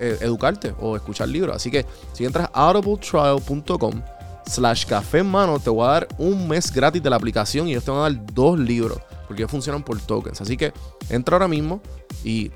eh, 0.00 0.18
educarte 0.20 0.74
o 0.80 0.96
escuchar 0.96 1.28
libros. 1.28 1.56
Así 1.56 1.70
que 1.70 1.86
si 2.12 2.24
entras 2.24 2.48
a 2.52 2.68
audibletrial.com 2.68 4.02
slash 4.46 4.86
café 4.86 5.18
en 5.18 5.26
mano, 5.26 5.58
te 5.58 5.70
voy 5.70 5.86
a 5.86 5.92
dar 5.92 6.08
un 6.18 6.48
mes 6.48 6.72
gratis 6.72 7.02
de 7.02 7.10
la 7.10 7.16
aplicación 7.16 7.68
y 7.68 7.72
ellos 7.72 7.84
te 7.84 7.90
van 7.90 8.00
a 8.00 8.02
dar 8.04 8.34
dos 8.34 8.58
libros 8.58 9.00
porque 9.26 9.42
ellos 9.42 9.50
funcionan 9.50 9.82
por 9.82 10.00
tokens. 10.00 10.40
Así 10.40 10.56
que 10.56 10.72
entra 11.08 11.36
ahora 11.36 11.48
mismo 11.48 11.80
y 12.22 12.50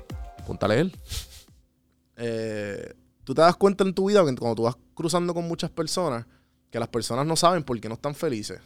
ponte 0.47 0.65
a 0.65 0.69
leer. 0.69 0.91
Eh, 2.15 2.93
tú 3.23 3.33
te 3.33 3.41
das 3.41 3.55
cuenta 3.55 3.83
en 3.83 3.93
tu 3.93 4.07
vida 4.07 4.23
que 4.25 4.35
cuando 4.35 4.55
tú 4.55 4.63
vas 4.63 4.77
cruzando 4.93 5.33
con 5.33 5.47
muchas 5.47 5.69
personas, 5.69 6.25
que 6.69 6.79
las 6.79 6.87
personas 6.87 7.25
no 7.25 7.35
saben 7.35 7.63
por 7.63 7.79
qué 7.79 7.89
no 7.89 7.95
están 7.95 8.15
felices. 8.15 8.59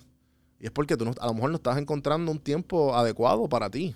Y 0.59 0.65
es 0.65 0.71
porque 0.71 0.95
tú 0.95 1.11
a 1.19 1.27
lo 1.27 1.33
mejor 1.33 1.49
no 1.49 1.57
estás 1.57 1.77
encontrando 1.77 2.31
un 2.31 2.39
tiempo 2.39 2.95
adecuado 2.95 3.49
para 3.49 3.69
ti. 3.69 3.95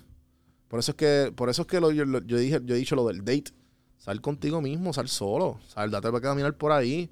Por 0.68 0.80
eso 0.80 0.92
es 0.92 0.96
que, 0.96 1.32
por 1.34 1.48
eso 1.48 1.62
es 1.62 1.68
que 1.68 1.80
yo 1.80 2.38
dije, 2.38 2.60
yo 2.64 2.74
he 2.74 2.78
dicho 2.78 2.94
lo 2.96 3.06
del 3.06 3.24
date. 3.24 3.52
Sal 4.00 4.20
contigo 4.20 4.60
mismo, 4.60 4.92
sal 4.92 5.08
solo. 5.08 5.60
Sal, 5.68 5.90
date 5.90 6.08
para 6.10 6.20
caminar 6.20 6.56
por 6.56 6.72
ahí. 6.72 7.08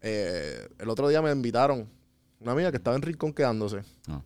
Eh, 0.00 0.68
el 0.78 0.88
otro 0.88 1.08
día 1.08 1.20
me 1.22 1.30
invitaron 1.30 1.88
una 2.40 2.52
amiga 2.52 2.70
que 2.72 2.78
estaba 2.78 2.96
en 2.96 3.02
Rincón 3.02 3.32
quedándose. 3.32 3.82
Ah. 4.08 4.22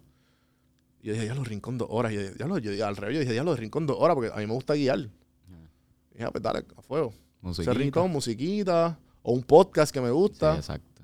Y 1.02 1.08
yo 1.08 1.12
dije, 1.12 1.26
ya 1.26 1.34
los 1.34 1.46
Rincón 1.46 1.76
dos 1.76 1.88
horas. 1.90 2.12
Y 2.12 2.14
yo, 2.38 2.58
dije, 2.60 2.82
al 2.82 2.96
revés, 2.96 3.14
yo 3.16 3.20
dije, 3.20 3.34
ya 3.34 3.42
los 3.44 3.58
Rincón 3.58 3.86
dos 3.86 3.96
horas 3.98 4.14
porque 4.14 4.30
a 4.32 4.36
mí 4.36 4.46
me 4.46 4.54
gusta 4.54 4.74
guiar. 4.74 5.00
Y 5.00 6.14
dije, 6.14 6.24
"Ah, 6.24 6.30
pues 6.30 6.42
dale, 6.42 6.64
a 6.76 6.82
fuego. 6.82 7.12
Musiquita. 7.42 7.72
Ese 7.72 7.78
rincón, 7.80 8.10
musiquita, 8.10 8.96
o 9.22 9.32
un 9.32 9.42
podcast 9.42 9.92
que 9.92 10.00
me 10.00 10.06
Sí, 10.08 10.12
gusta. 10.14 10.54
exacto. 10.56 11.02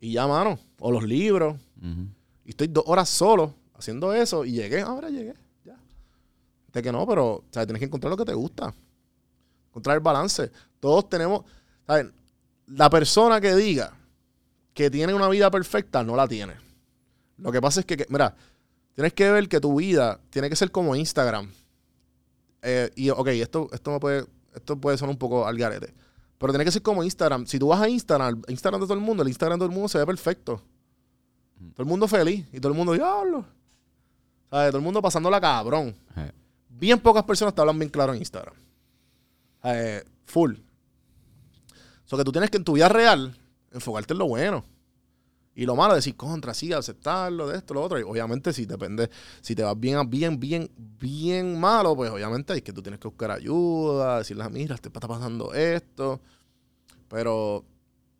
y 0.00 0.12
ya, 0.12 0.26
mano. 0.26 0.58
O 0.78 0.92
los 0.92 1.02
libros. 1.04 1.56
Y 2.44 2.50
estoy 2.50 2.66
dos 2.68 2.84
horas 2.86 3.08
solo 3.08 3.54
haciendo 3.72 4.12
eso 4.12 4.44
y 4.44 4.52
llegué, 4.52 4.82
ahora 4.82 5.08
llegué. 5.08 5.32
Ya. 5.64 5.78
De 6.74 6.82
que 6.82 6.92
no, 6.92 7.06
pero, 7.06 7.36
o 7.36 7.44
sea, 7.50 7.64
tienes 7.64 7.80
que 7.80 7.86
encontrar 7.86 8.10
lo 8.10 8.16
que 8.18 8.26
te 8.26 8.34
gusta. 8.34 8.74
Encontrar 9.74 9.96
el 9.96 10.00
balance. 10.02 10.52
Todos 10.78 11.08
tenemos, 11.08 11.42
¿sabes? 11.84 12.06
La 12.68 12.88
persona 12.88 13.40
que 13.40 13.54
diga 13.56 13.92
que 14.72 14.88
tiene 14.88 15.12
una 15.14 15.28
vida 15.28 15.50
perfecta 15.50 16.04
no 16.04 16.14
la 16.14 16.28
tiene. 16.28 16.54
Lo 17.38 17.50
que 17.50 17.60
pasa 17.60 17.80
es 17.80 17.86
que, 17.86 17.96
que- 17.96 18.06
mira, 18.08 18.36
tienes 18.94 19.12
que 19.12 19.28
ver 19.32 19.48
que 19.48 19.60
tu 19.60 19.74
vida 19.76 20.20
tiene 20.30 20.48
que 20.48 20.54
ser 20.54 20.70
como 20.70 20.94
Instagram. 20.94 21.50
Eh, 22.62 22.90
y, 22.94 23.10
ok, 23.10 23.26
esto, 23.28 23.68
esto 23.72 23.90
me 23.90 23.98
puede, 23.98 24.26
esto 24.54 24.76
puede 24.80 24.96
sonar 24.96 25.10
un 25.12 25.18
poco 25.18 25.44
al 25.46 25.58
garete. 25.58 25.92
Pero 26.38 26.52
tiene 26.52 26.64
que 26.64 26.70
ser 26.70 26.82
como 26.82 27.02
Instagram. 27.02 27.46
Si 27.46 27.58
tú 27.58 27.68
vas 27.68 27.80
a 27.80 27.88
Instagram, 27.88 28.42
Instagram 28.48 28.80
de 28.80 28.86
todo 28.86 28.94
el 28.94 29.00
mundo, 29.00 29.22
el 29.24 29.28
Instagram 29.28 29.58
de 29.58 29.62
todo 29.64 29.68
el 29.70 29.74
mundo 29.74 29.88
se 29.88 29.98
ve 29.98 30.06
perfecto. 30.06 30.62
Todo 31.74 31.82
el 31.82 31.86
mundo 31.88 32.06
feliz. 32.06 32.46
Y 32.52 32.60
todo 32.60 32.70
el 32.72 32.78
mundo, 32.78 32.92
diablo. 32.92 33.44
¿Sabes? 34.50 34.68
Todo 34.70 34.78
el 34.78 34.84
mundo 34.84 35.02
pasándola 35.02 35.40
cabrón. 35.40 35.94
Eh, 36.16 36.30
Bien 36.68 36.98
pocas 37.00 37.22
personas 37.24 37.54
te 37.54 37.60
hablan 37.60 37.78
bien 37.78 37.88
claro 37.90 38.12
en 38.12 38.18
Instagram. 38.20 38.54
Eh, 39.64 40.04
full. 40.26 40.54
So 42.04 42.16
que 42.16 42.24
tú 42.24 42.32
tienes 42.32 42.50
que 42.50 42.58
en 42.58 42.64
tu 42.64 42.74
vida 42.74 42.88
real 42.88 43.36
enfocarte 43.72 44.12
en 44.12 44.18
lo 44.18 44.28
bueno. 44.28 44.64
Y 45.56 45.66
lo 45.66 45.76
malo, 45.76 45.94
decir 45.94 46.16
contra, 46.16 46.52
sí, 46.52 46.72
aceptarlo, 46.72 47.46
de 47.46 47.58
esto, 47.58 47.74
lo 47.74 47.82
otro. 47.82 47.98
Y 47.98 48.02
obviamente, 48.02 48.52
si 48.52 48.66
depende, 48.66 49.08
si 49.40 49.54
te 49.54 49.62
vas 49.62 49.78
bien, 49.78 50.10
bien, 50.10 50.40
bien, 50.40 50.68
bien 50.76 51.60
malo, 51.60 51.94
pues 51.94 52.10
obviamente 52.10 52.54
es 52.54 52.62
que 52.62 52.72
tú 52.72 52.82
tienes 52.82 52.98
que 52.98 53.06
buscar 53.06 53.30
ayuda, 53.30 54.18
decirle, 54.18 54.48
mira, 54.50 54.76
te 54.76 54.88
está 54.88 55.06
pasando 55.06 55.54
esto. 55.54 56.20
Pero 57.08 57.64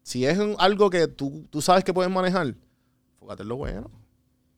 si 0.03 0.25
es 0.27 0.39
algo 0.59 0.91
que 0.91 1.09
tú, 1.09 1.47
tú 1.51 1.61
sabes 1.61 1.83
que 1.83 1.93
puedes 1.93 2.13
manejar, 2.13 2.55
enfócate 3.15 3.43
en 3.43 3.49
lo 3.49 3.57
bueno. 3.57 3.91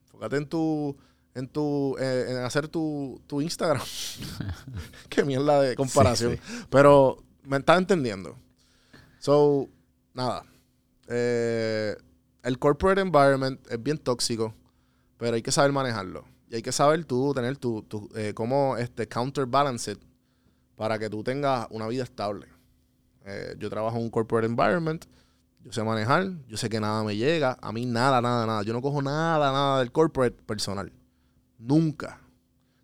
Enfócate 0.05 0.37
en 0.37 0.47
tu, 0.47 0.97
en 1.37 1.49
tu, 1.49 1.97
eh, 1.99 2.26
en 2.31 2.37
hacer 2.38 2.66
tu, 2.66 3.21
tu 3.26 3.43
Instagram. 3.43 3.83
Qué 5.11 5.23
mierda 5.23 5.61
de 5.61 5.76
comparación. 5.76 6.40
Pero 6.71 7.23
me 7.43 7.59
estás 7.59 7.76
entendiendo. 7.76 8.37
So, 9.19 9.69
nada. 10.14 10.45
Eh, 11.09 11.95
el 12.43 12.59
corporate 12.59 13.02
environment 13.02 13.61
es 13.71 13.83
bien 13.83 13.99
tóxico, 13.99 14.55
pero 15.19 15.35
hay 15.35 15.43
que 15.43 15.52
saber 15.52 15.73
manejarlo. 15.73 16.25
Y 16.49 16.55
hay 16.55 16.62
que 16.62 16.73
saber 16.73 17.05
tú 17.05 17.35
tener 17.35 17.59
tu, 17.59 17.83
tu 17.83 18.09
eh, 18.14 18.33
cómo 18.35 18.78
este, 18.78 19.07
counterbalance 19.07 19.93
it 19.93 19.99
para 20.75 20.99
que 20.99 21.11
tú 21.11 21.23
tengas 21.23 21.66
una 21.71 21.87
vida 21.87 22.05
estable. 22.05 22.47
Eh, 23.26 23.57
yo 23.59 23.69
trabajo 23.69 23.99
en 23.99 24.05
un 24.05 24.11
corporate 24.11 24.47
environment, 24.47 25.05
yo 25.62 25.73
sé 25.73 25.83
manejar, 25.83 26.31
yo 26.49 26.57
sé 26.57 26.71
que 26.71 26.81
nada 26.81 27.05
me 27.05 27.14
llega, 27.14 27.59
a 27.61 27.73
mí 27.73 27.85
nada, 27.85 28.23
nada, 28.23 28.47
nada. 28.47 28.62
Yo 28.62 28.73
no 28.73 28.81
cojo 28.81 29.02
nada, 29.02 29.52
nada 29.52 29.81
del 29.81 29.93
corporate 29.93 30.43
personal. 30.45 30.90
Nunca. 31.58 32.20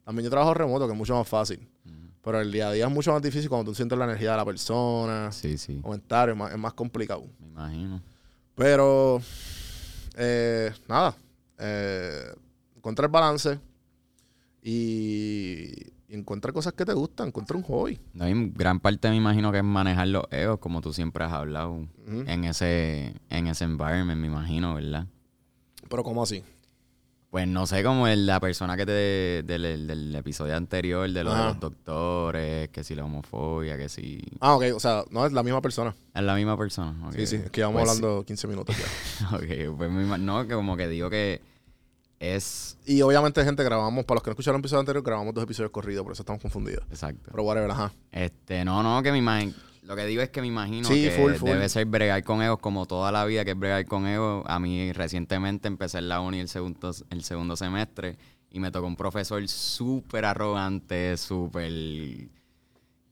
También 0.04 0.24
yo 0.24 0.30
trabajo 0.30 0.54
remoto, 0.54 0.86
que 0.86 0.92
es 0.92 0.98
mucho 0.98 1.14
más 1.14 1.28
fácil. 1.28 1.68
Pero 2.22 2.40
el 2.40 2.52
día 2.52 2.68
a 2.68 2.72
día 2.72 2.86
es 2.86 2.92
mucho 2.92 3.12
más 3.12 3.20
difícil 3.20 3.48
cuando 3.48 3.70
tú 3.70 3.74
sientes 3.74 3.98
la 3.98 4.04
energía 4.04 4.30
de 4.30 4.36
la 4.36 4.44
persona. 4.44 5.32
Sí, 5.32 5.58
sí. 5.58 5.80
Comentarios, 5.82 6.36
es 6.36 6.38
más, 6.38 6.52
es 6.52 6.58
más 6.58 6.72
complicado. 6.72 7.24
Me 7.40 7.48
imagino. 7.48 8.00
Pero, 8.54 9.20
eh, 10.16 10.72
nada. 10.88 11.16
Eh, 11.58 12.32
encuentra 12.76 13.06
el 13.06 13.10
balance 13.12 13.58
y, 14.62 15.72
y 16.08 16.14
encuentra 16.14 16.52
cosas 16.52 16.74
que 16.74 16.84
te 16.84 16.92
gustan. 16.92 17.28
Encuentra 17.28 17.56
un 17.56 17.64
hobby. 17.64 17.98
No, 18.14 18.28
y 18.28 18.50
gran 18.50 18.78
parte 18.78 19.10
me 19.10 19.16
imagino 19.16 19.50
que 19.50 19.58
es 19.58 19.64
manejar 19.64 20.06
los 20.06 20.24
egos, 20.30 20.60
como 20.60 20.80
tú 20.80 20.92
siempre 20.92 21.24
has 21.24 21.32
hablado, 21.32 21.88
en 22.06 22.44
ese 22.44 23.14
en 23.30 23.48
ese 23.48 23.64
environment, 23.64 24.20
me 24.20 24.28
imagino, 24.28 24.74
¿verdad? 24.74 25.06
Pero, 25.88 26.04
¿cómo 26.04 26.22
así? 26.22 26.44
Pues 27.32 27.48
no 27.48 27.64
sé, 27.66 27.82
como 27.82 28.06
el- 28.08 28.26
la 28.26 28.38
persona 28.40 28.76
que 28.76 28.84
te 28.84 28.92
del, 28.92 29.46
del- 29.46 29.86
del 29.86 30.14
episodio 30.14 30.54
anterior, 30.54 31.10
de 31.10 31.24
los, 31.24 31.34
los 31.34 31.58
doctores, 31.58 32.68
que 32.68 32.84
si 32.84 32.94
la 32.94 33.06
homofobia, 33.06 33.78
que 33.78 33.88
si... 33.88 34.22
Ah, 34.38 34.54
ok. 34.54 34.64
O 34.74 34.80
sea, 34.80 35.02
no 35.10 35.24
es 35.24 35.32
la 35.32 35.42
misma 35.42 35.62
persona. 35.62 35.94
Es 36.14 36.22
la 36.22 36.34
misma 36.34 36.58
persona. 36.58 36.94
ok. 37.08 37.14
Sí, 37.14 37.26
sí. 37.26 37.36
Es 37.36 37.50
que 37.50 37.62
llevamos 37.62 37.80
Pues 37.80 37.90
hablando 37.96 38.24
15 38.26 38.46
minutos 38.48 38.76
ya. 38.76 39.28
Ok, 39.36 39.76
pues 39.78 39.90
no, 40.20 40.46
que 40.46 40.52
como 40.54 40.76
que 40.76 40.88
digo 40.88 41.08
que 41.08 41.40
es... 42.20 42.76
Y 42.84 43.00
obviamente, 43.00 43.42
gente, 43.44 43.64
grabamos, 43.64 44.04
para 44.04 44.16
los 44.16 44.22
que 44.22 44.28
no 44.28 44.32
escucharon 44.32 44.58
el 44.58 44.60
episodio 44.60 44.80
anterior, 44.80 45.02
grabamos 45.02 45.32
dos 45.32 45.44
episodios 45.44 45.70
corridos, 45.72 46.02
por 46.04 46.12
eso 46.12 46.20
estamos 46.22 46.42
confundidos. 46.42 46.84
Exacto. 46.90 47.30
Pero 47.30 47.44
whatever, 47.44 47.70
ajá. 47.70 47.92
Este, 48.12 48.62
no, 48.62 48.82
no, 48.82 49.02
que 49.02 49.10
me 49.10 49.16
imagino. 49.18 49.54
Lo 49.82 49.96
que 49.96 50.06
digo 50.06 50.22
es 50.22 50.30
que 50.30 50.40
me 50.40 50.46
imagino 50.46 50.86
Sí, 50.88 51.02
que 51.04 51.10
full, 51.10 51.32
full. 51.34 51.48
debe 51.50 51.68
ser 51.68 51.84
bregar 51.86 52.22
con 52.22 52.40
egos 52.40 52.58
como 52.60 52.86
toda 52.86 53.10
la 53.10 53.24
vida 53.24 53.44
que 53.44 53.50
es 53.50 53.58
bregar 53.58 53.84
con 53.84 54.06
egos. 54.06 54.44
A 54.46 54.58
mí 54.60 54.92
recientemente 54.92 55.66
empecé 55.68 55.98
en 55.98 56.08
la 56.08 56.20
uni 56.20 56.38
el 56.38 56.48
segundo, 56.48 56.92
el 57.10 57.24
segundo 57.24 57.56
semestre 57.56 58.16
y 58.50 58.60
me 58.60 58.70
tocó 58.70 58.86
un 58.86 58.96
profesor 58.96 59.46
súper 59.48 60.24
arrogante, 60.24 61.16
súper 61.16 61.72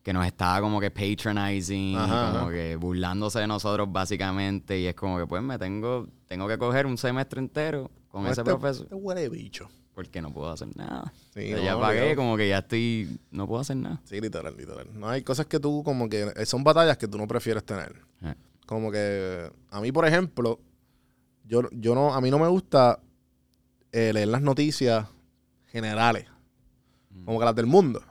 que 0.03 0.13
nos 0.15 0.25
estaba 0.27 0.61
como 0.61 0.81
que 0.81 0.91
patronizing, 0.91 1.97
Ajá, 1.97 2.31
como 2.33 2.45
ajá. 2.47 2.51
que 2.53 2.77
burlándose 2.77 3.41
de 3.41 3.47
nosotros 3.47 3.91
básicamente 3.91 4.79
y 4.79 4.87
es 4.87 4.95
como 4.95 5.19
que 5.19 5.27
pues 5.27 5.43
me 5.43 5.59
tengo 5.59 6.07
tengo 6.27 6.47
que 6.49 6.57
coger 6.57 6.87
un 6.87 6.97
semestre 6.97 7.41
entero 7.41 7.91
con 8.09 8.23
ese 8.27 8.41
este, 8.41 8.45
profesor 8.45 8.85
Este 8.85 8.95
huele 8.95 9.29
bicho. 9.29 9.69
Porque 10.01 10.23
no 10.23 10.33
puedo 10.33 10.51
hacer 10.51 10.75
nada. 10.77 11.13
Sí, 11.35 11.53
O 11.53 11.57
sea, 11.57 11.57
no, 11.59 11.63
ya 11.65 11.79
pagué, 11.79 12.17
como 12.17 12.35
que 12.39 12.49
ya 12.49 12.59
estoy 12.59 13.19
no 13.31 13.47
puedo 13.47 13.61
hacer 13.61 13.77
nada. 13.77 14.01
Sí, 14.05 14.19
literal, 14.19 14.57
literal. 14.57 14.89
No 14.95 15.11
hay 15.11 15.23
cosas 15.23 15.45
que 15.45 15.61
tú 15.61 15.83
como 15.85 16.09
que 16.09 16.33
eh, 16.35 16.47
son 16.47 16.65
batallas 16.65 16.97
que 16.97 17.07
tú 17.07 17.19
no 17.19 17.29
prefieres 17.29 17.65
tener. 17.65 18.01
Como 18.65 18.91
que 18.91 19.51
a 19.69 19.81
mí, 19.81 19.93
por 19.93 20.07
ejemplo, 20.07 20.59
yo, 21.45 21.69
yo 21.73 21.95
no, 21.95 22.15
a 22.15 22.21
mí 22.23 22.31
no 22.31 22.39
me 22.39 22.49
gusta 22.49 22.99
eh, 23.93 24.13
leer 24.15 24.29
las 24.29 24.41
noticias 24.41 25.07
generales. 25.67 26.25
como 27.27 27.39
que 27.39 27.45
las 27.45 27.55
del 27.55 27.67
mundo. 27.67 28.03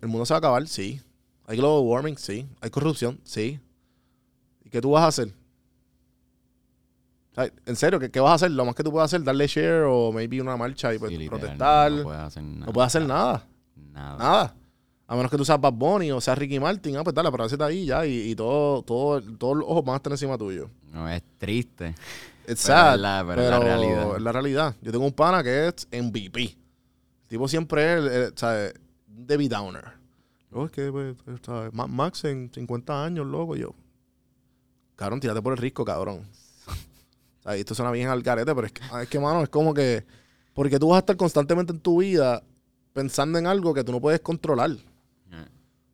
¿El 0.00 0.08
mundo 0.08 0.26
se 0.26 0.32
va 0.32 0.36
a 0.36 0.38
acabar? 0.38 0.66
Sí. 0.66 1.00
¿Hay 1.46 1.56
global 1.56 1.86
warming? 1.86 2.18
Sí. 2.18 2.48
¿Hay 2.60 2.70
corrupción? 2.70 3.20
Sí. 3.22 3.60
¿Y 4.64 4.70
qué 4.70 4.80
tú 4.80 4.90
vas 4.90 5.04
a 5.04 5.06
hacer? 5.08 5.32
En 7.66 7.76
serio, 7.76 8.00
¿qué, 8.00 8.10
qué 8.10 8.20
vas 8.20 8.32
a 8.32 8.34
hacer? 8.34 8.50
Lo 8.50 8.64
más 8.64 8.74
que 8.74 8.82
tú 8.82 8.90
puedes 8.90 9.04
hacer, 9.04 9.22
darle 9.22 9.46
share 9.46 9.84
o 9.86 10.10
maybe 10.12 10.40
una 10.40 10.56
marcha 10.56 10.92
y 10.94 10.98
pues, 10.98 11.10
Sí, 11.12 11.18
literal, 11.18 11.40
protestar. 11.40 11.92
No 11.92 12.02
puedes 12.02 12.20
hacer 12.22 12.42
nada. 12.42 12.66
No 12.66 12.72
puedes 12.72 12.86
hacer 12.86 13.02
nada. 13.06 13.46
Nada. 13.92 14.18
Nada. 14.18 14.54
A 15.06 15.16
menos 15.16 15.30
que 15.30 15.36
tú 15.38 15.44
seas 15.44 15.60
Bad 15.60 15.72
Bunny 15.72 16.10
o 16.12 16.20
seas 16.20 16.36
Ricky 16.36 16.60
Martin, 16.60 16.96
ah, 16.96 17.04
pues 17.04 17.14
dale, 17.14 17.30
pero 17.30 17.46
está 17.46 17.64
ahí 17.64 17.86
ya 17.86 18.04
y, 18.04 18.30
y 18.30 18.34
todo, 18.34 18.82
todo, 18.82 19.22
todos 19.22 19.56
los 19.56 19.66
ojos 19.68 19.84
van 19.84 19.94
a 19.94 19.96
estar 19.96 20.12
encima 20.12 20.36
tuyo. 20.36 20.68
No, 20.92 21.08
es 21.08 21.22
triste. 21.38 21.94
It's 22.46 22.64
Pero 22.64 22.78
sad, 22.78 22.94
es 22.96 23.00
la- 23.00 23.24
pero 23.26 23.42
es 23.42 23.50
la 23.50 23.58
realidad. 23.60 24.16
es 24.16 24.22
la 24.22 24.32
realidad. 24.32 24.76
Yo 24.82 24.92
tengo 24.92 25.06
un 25.06 25.12
pana 25.12 25.42
que 25.42 25.68
es 25.68 25.86
MVP. 25.92 26.42
El 26.42 26.56
tipo 27.28 27.48
siempre 27.48 28.24
es, 28.26 28.32
¿sabes? 28.36 28.74
Debbie 29.06 29.48
Downer. 29.48 29.84
No, 30.50 30.64
es 30.64 30.70
que, 30.70 30.90
pues, 30.90 31.14
Max 31.72 32.24
en 32.24 32.50
50 32.52 33.04
años, 33.04 33.26
loco, 33.26 33.54
yo. 33.56 33.74
Cabrón, 34.96 35.20
tírate 35.20 35.40
por 35.42 35.52
el 35.52 35.58
risco, 35.58 35.84
cabrón. 35.84 36.26
Y 37.56 37.60
esto 37.60 37.74
suena 37.74 37.90
bien 37.90 38.08
al 38.08 38.22
carete, 38.22 38.54
pero 38.54 38.66
es 38.66 38.72
que, 38.72 38.82
es 39.02 39.08
que, 39.08 39.18
mano, 39.18 39.42
es 39.42 39.48
como 39.48 39.72
que... 39.72 40.04
Porque 40.52 40.78
tú 40.78 40.88
vas 40.88 40.96
a 40.96 41.00
estar 41.00 41.16
constantemente 41.16 41.72
en 41.72 41.80
tu 41.80 42.00
vida 42.00 42.42
pensando 42.92 43.38
en 43.38 43.46
algo 43.46 43.72
que 43.72 43.84
tú 43.84 43.92
no 43.92 44.00
puedes 44.00 44.20
controlar. 44.20 44.72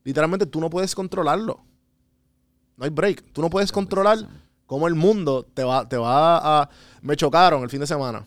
Literalmente 0.05 0.47
tú 0.47 0.61
no 0.61 0.69
puedes 0.69 0.95
controlarlo. 0.95 1.65
No 2.77 2.85
hay 2.85 2.91
break. 2.91 3.33
Tú 3.33 3.41
no 3.41 3.51
puedes 3.51 3.73
controlar 3.73 4.19
cómo 4.67 4.89
el 4.89 4.95
mundo 4.95 5.45
te 5.45 5.65
va, 5.65 5.89
te 5.89 5.97
va 5.97 6.63
a... 6.63 6.71
Me 7.03 7.17
chocaron 7.17 7.63
el 7.63 7.71
fin 7.71 7.81
de 7.81 7.87
semana. 7.87 8.27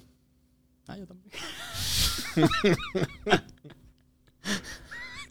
Ah, 0.88 0.98
yo 0.98 1.06
también. 1.06 1.32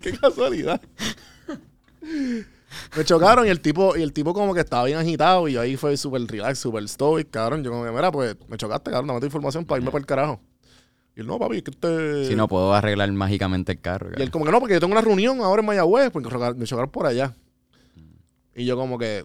Qué 0.00 0.12
casualidad. 0.18 0.80
Me 2.96 3.04
chocaron 3.04 3.46
y 3.46 3.50
el 3.50 3.60
tipo, 3.60 3.96
y 3.96 4.02
el 4.02 4.12
tipo 4.12 4.32
como 4.34 4.54
que 4.54 4.60
estaba 4.60 4.84
bien 4.84 4.98
agitado 4.98 5.48
y 5.48 5.52
yo 5.52 5.60
ahí 5.60 5.76
fue 5.76 5.96
súper 5.96 6.22
relax, 6.26 6.58
súper 6.58 6.88
stoic, 6.88 7.30
cabrón. 7.30 7.62
Yo 7.62 7.70
como 7.70 7.84
que, 7.84 7.90
mira, 7.90 8.10
pues 8.10 8.36
me 8.48 8.56
chocaste, 8.56 8.90
cabrón, 8.90 9.08
dame 9.08 9.20
tu 9.20 9.26
información 9.26 9.64
para 9.64 9.78
irme 9.78 9.90
para 9.90 10.00
el 10.00 10.06
carajo. 10.06 10.40
Y 11.16 11.20
él, 11.20 11.26
no, 11.26 11.38
papi, 11.38 11.62
que 11.62 11.70
este... 11.70 12.26
Si 12.26 12.36
no 12.36 12.46
puedo 12.46 12.74
arreglar 12.74 13.10
mágicamente 13.12 13.72
el 13.72 13.80
carro. 13.80 14.08
Y 14.08 14.10
él 14.10 14.14
cabrón. 14.16 14.30
como 14.30 14.44
que 14.44 14.50
no, 14.50 14.60
porque 14.60 14.74
yo 14.74 14.80
tengo 14.80 14.92
una 14.92 15.00
reunión 15.00 15.40
ahora 15.40 15.60
en 15.60 15.66
Mayagüez, 15.66 16.10
porque 16.10 16.28
me 16.56 16.66
chocaron 16.66 16.90
por 16.90 17.06
allá. 17.06 17.34
Y 18.54 18.64
yo 18.64 18.76
como 18.76 18.98
que, 18.98 19.24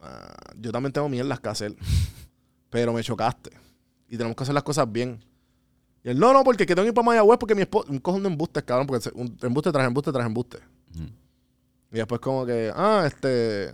ah, 0.00 0.34
yo 0.58 0.72
también 0.72 0.92
tengo 0.92 1.08
mierdas 1.08 1.40
que 1.40 1.48
hacer, 1.48 1.76
pero 2.70 2.92
me 2.92 3.02
chocaste. 3.02 3.50
Y 4.08 4.16
tenemos 4.16 4.36
que 4.36 4.42
hacer 4.42 4.54
las 4.54 4.62
cosas 4.62 4.90
bien. 4.90 5.20
Y 6.04 6.10
él, 6.10 6.18
no, 6.18 6.32
no, 6.32 6.44
porque 6.44 6.66
que 6.66 6.74
tengo 6.74 6.84
que 6.84 6.88
ir 6.88 6.94
para 6.94 7.06
Mayagüez 7.06 7.38
porque 7.38 7.54
mi 7.54 7.62
esposo, 7.62 7.90
un 7.90 7.98
cojón 7.98 8.22
de 8.22 8.28
embustes, 8.28 8.62
cabrón, 8.62 8.86
porque 8.86 9.10
un 9.14 9.36
embuste 9.42 9.72
tras 9.72 9.86
embuste 9.86 10.12
tras 10.12 10.26
embuste. 10.26 10.58
Y 11.92 11.96
después 11.96 12.20
como 12.20 12.44
que, 12.44 12.72
ah, 12.74 13.04
este... 13.06 13.72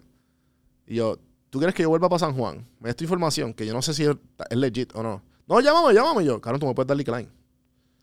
Y 0.86 0.96
yo, 0.96 1.18
¿tú 1.50 1.58
quieres 1.58 1.74
que 1.74 1.82
yo 1.82 1.88
vuelva 1.88 2.08
para 2.08 2.18
San 2.18 2.34
Juan? 2.34 2.66
Me 2.80 2.88
da 2.88 2.90
esta 2.90 3.04
información, 3.04 3.54
que 3.54 3.66
yo 3.66 3.72
no 3.72 3.82
sé 3.82 3.94
si 3.94 4.04
es, 4.04 4.14
es 4.50 4.56
legit 4.56 4.94
o 4.94 5.02
no. 5.02 5.22
No, 5.46 5.60
llámame, 5.60 5.94
llámame. 5.94 6.22
Y 6.22 6.26
yo, 6.26 6.40
cabrón, 6.40 6.60
tú 6.60 6.66
me 6.66 6.74
puedes 6.74 6.88
dar 6.88 6.96
decline. 6.96 7.28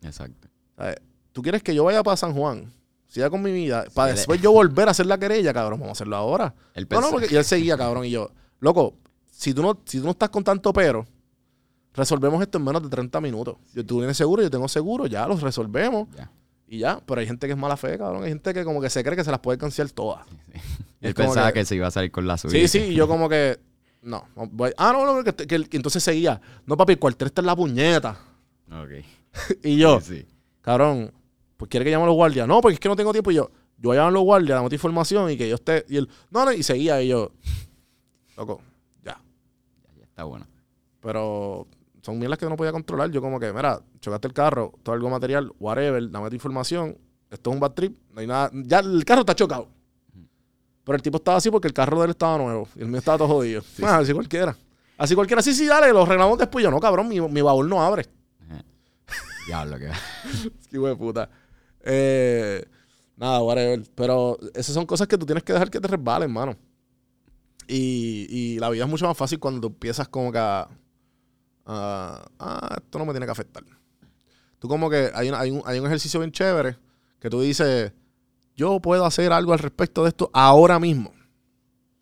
Exacto. 0.02 0.48
¿Sabes? 0.76 0.96
¿Tú 1.32 1.42
quieres 1.42 1.62
que 1.62 1.74
yo 1.74 1.84
vaya 1.84 2.02
para 2.02 2.16
San 2.16 2.34
Juan? 2.34 2.72
Siga 3.08 3.28
con 3.28 3.42
mi 3.42 3.52
vida. 3.52 3.86
Para 3.92 4.12
después 4.12 4.40
yo 4.40 4.52
volver 4.52 4.88
a 4.88 4.92
hacer 4.92 5.06
la 5.06 5.18
querella, 5.18 5.52
cabrón. 5.52 5.80
Vamos 5.80 5.90
a 5.90 5.92
hacerlo 5.98 6.16
ahora. 6.16 6.54
Él 6.74 6.86
No, 6.90 7.00
no, 7.00 7.10
porque... 7.10 7.28
Y 7.30 7.36
él 7.36 7.44
seguía, 7.44 7.76
cabrón. 7.76 8.04
Y 8.04 8.10
yo, 8.10 8.30
loco, 8.60 8.94
si 9.30 9.52
tú 9.52 9.62
no, 9.62 9.80
si 9.84 9.98
tú 9.98 10.04
no 10.04 10.12
estás 10.12 10.30
con 10.30 10.44
tanto 10.44 10.72
pero, 10.72 11.06
resolvemos 11.92 12.40
esto 12.40 12.58
en 12.58 12.64
menos 12.64 12.82
de 12.82 12.88
30 12.88 13.20
minutos. 13.20 13.56
Yo, 13.74 13.84
tú 13.84 13.98
tienes 13.98 14.16
seguro, 14.16 14.42
yo 14.42 14.50
tengo 14.50 14.68
seguro, 14.68 15.06
ya 15.06 15.26
los 15.26 15.40
resolvemos. 15.40 16.08
Ya. 16.16 16.30
Y 16.72 16.78
ya. 16.78 17.00
Pero 17.04 17.20
hay 17.20 17.26
gente 17.26 17.48
que 17.48 17.52
es 17.54 17.58
mala 17.58 17.76
fe, 17.76 17.98
cabrón. 17.98 18.22
Hay 18.22 18.28
gente 18.28 18.54
que 18.54 18.64
como 18.64 18.80
que 18.80 18.88
se 18.88 19.02
cree 19.02 19.16
que 19.16 19.24
se 19.24 19.30
las 19.32 19.40
puede 19.40 19.58
cancelar 19.58 19.90
todas. 19.90 20.24
Él 21.00 21.14
pensaba 21.14 21.48
que- 21.52 21.60
que... 21.60 21.64
se 21.64 21.74
iba 21.74 21.88
a 21.88 21.90
salir 21.90 22.12
con 22.12 22.26
la 22.28 22.38
suya. 22.38 22.52
Sí, 22.60 22.68
sí. 22.68 22.78
Y 22.92 22.94
yo 22.94 23.08
como 23.08 23.28
que... 23.28 23.58
No. 24.02 24.24
voy- 24.52 24.72
ah, 24.78 24.92
no, 24.92 25.04
no. 25.04 25.24
Que, 25.24 25.34
que- 25.34 25.64
que 25.68 25.76
entonces 25.76 26.02
seguía. 26.02 26.40
No, 26.66 26.76
papi, 26.76 26.92
el 26.92 26.98
cuartel 27.00 27.26
está 27.26 27.40
en 27.42 27.46
la 27.48 27.56
puñeta. 27.56 28.16
Ok. 28.70 29.04
y 29.64 29.76
yo... 29.78 30.00
Sí, 30.00 30.24
cabrón, 30.60 31.12
pues 31.56 31.68
quiere 31.68 31.84
que 31.84 31.90
llame 31.90 32.04
a 32.04 32.06
los 32.06 32.14
guardias. 32.14 32.46
No, 32.46 32.60
porque 32.60 32.74
es 32.74 32.80
que 32.80 32.88
no 32.88 32.94
tengo 32.96 33.10
tiempo. 33.12 33.32
Y 33.32 33.34
yo, 33.34 33.50
yo 33.76 33.88
voy 33.88 33.96
a 33.96 34.00
llamar 34.00 34.10
a 34.10 34.12
los 34.12 34.22
guardias, 34.22 34.56
dame 34.56 34.68
tu 34.68 34.76
información 34.76 35.28
y 35.30 35.36
que 35.36 35.48
yo 35.48 35.56
esté. 35.56 35.84
Y 35.88 35.96
él, 35.96 36.08
no, 36.30 36.44
no, 36.44 36.52
y 36.52 36.62
seguía. 36.62 37.02
Y 37.02 37.08
yo, 37.08 37.32
loco, 38.36 38.62
ya. 39.02 39.20
Ya, 39.82 39.94
ya 39.98 40.04
está 40.04 40.22
bueno. 40.22 40.46
Pero 41.00 41.66
son 42.10 42.18
mierdas 42.18 42.38
que 42.38 42.46
no 42.46 42.56
podía 42.56 42.72
controlar. 42.72 43.10
Yo, 43.10 43.20
como 43.20 43.38
que, 43.38 43.52
mira, 43.52 43.80
chocaste 44.00 44.26
el 44.28 44.34
carro, 44.34 44.74
todo 44.82 44.94
algo 44.94 45.08
material, 45.08 45.52
whatever, 45.58 46.10
dame 46.10 46.28
tu 46.28 46.34
información. 46.34 46.98
Esto 47.30 47.50
es 47.50 47.54
un 47.54 47.60
bad 47.60 47.72
trip, 47.72 47.96
no 48.12 48.20
hay 48.20 48.26
nada. 48.26 48.50
Ya 48.52 48.80
el 48.80 49.04
carro 49.04 49.20
está 49.20 49.34
chocado. 49.34 49.68
Pero 50.84 50.96
el 50.96 51.02
tipo 51.02 51.18
estaba 51.18 51.36
así 51.36 51.50
porque 51.50 51.68
el 51.68 51.74
carro 51.74 51.98
de 52.00 52.06
él 52.06 52.10
estaba 52.10 52.36
nuevo 52.38 52.66
y 52.74 52.80
el 52.80 52.88
mío 52.88 52.98
estaba 52.98 53.18
todo 53.18 53.28
jodido. 53.34 53.62
Ah, 53.82 53.98
así 53.98 54.12
cualquiera. 54.12 54.56
Así 54.98 55.14
cualquiera, 55.14 55.40
sí, 55.40 55.54
sí, 55.54 55.66
dale, 55.66 55.92
lo 55.92 56.02
arreglamos 56.02 56.36
después. 56.38 56.62
Yo, 56.62 56.70
no, 56.70 56.80
cabrón, 56.80 57.08
mi, 57.08 57.20
mi 57.20 57.40
baúl 57.40 57.68
no 57.68 57.82
abre. 57.82 58.06
Diablo, 59.46 59.78
que 59.78 59.88
Qué 60.70 60.76
hijo 60.76 60.86
de 60.86 60.96
puta. 60.96 61.30
Eh, 61.82 62.64
nada, 63.16 63.40
whatever. 63.40 63.82
Pero 63.94 64.38
esas 64.52 64.74
son 64.74 64.84
cosas 64.84 65.06
que 65.06 65.16
tú 65.16 65.24
tienes 65.24 65.44
que 65.44 65.52
dejar 65.52 65.70
que 65.70 65.80
te 65.80 65.88
resbalen, 65.88 66.30
mano. 66.30 66.56
Y, 67.66 68.26
y 68.28 68.58
la 68.58 68.68
vida 68.68 68.84
es 68.84 68.90
mucho 68.90 69.06
más 69.06 69.16
fácil 69.16 69.38
cuando 69.38 69.60
tú 69.60 69.68
empiezas 69.68 70.08
como 70.08 70.32
que 70.32 70.38
a, 70.38 70.68
a- 71.66 72.24
ah, 72.38 72.76
esto 72.82 72.98
no 72.98 73.04
me 73.06 73.12
tiene 73.12 73.26
que 73.26 73.32
afectar. 73.32 73.62
Tú 74.58 74.68
como 74.68 74.90
que 74.90 75.10
hay, 75.14 75.28
una- 75.28 75.40
hay, 75.40 75.50
un, 75.50 75.62
hay 75.64 75.78
un 75.78 75.86
ejercicio 75.86 76.20
bien 76.20 76.32
chévere 76.32 76.76
que 77.18 77.30
tú 77.30 77.40
dices, 77.40 77.92
yo 78.56 78.80
puedo 78.80 79.04
hacer 79.06 79.32
algo 79.32 79.52
al 79.52 79.58
respecto 79.58 80.02
de 80.02 80.10
esto 80.10 80.30
ahora 80.32 80.78
mismo. 80.78 81.12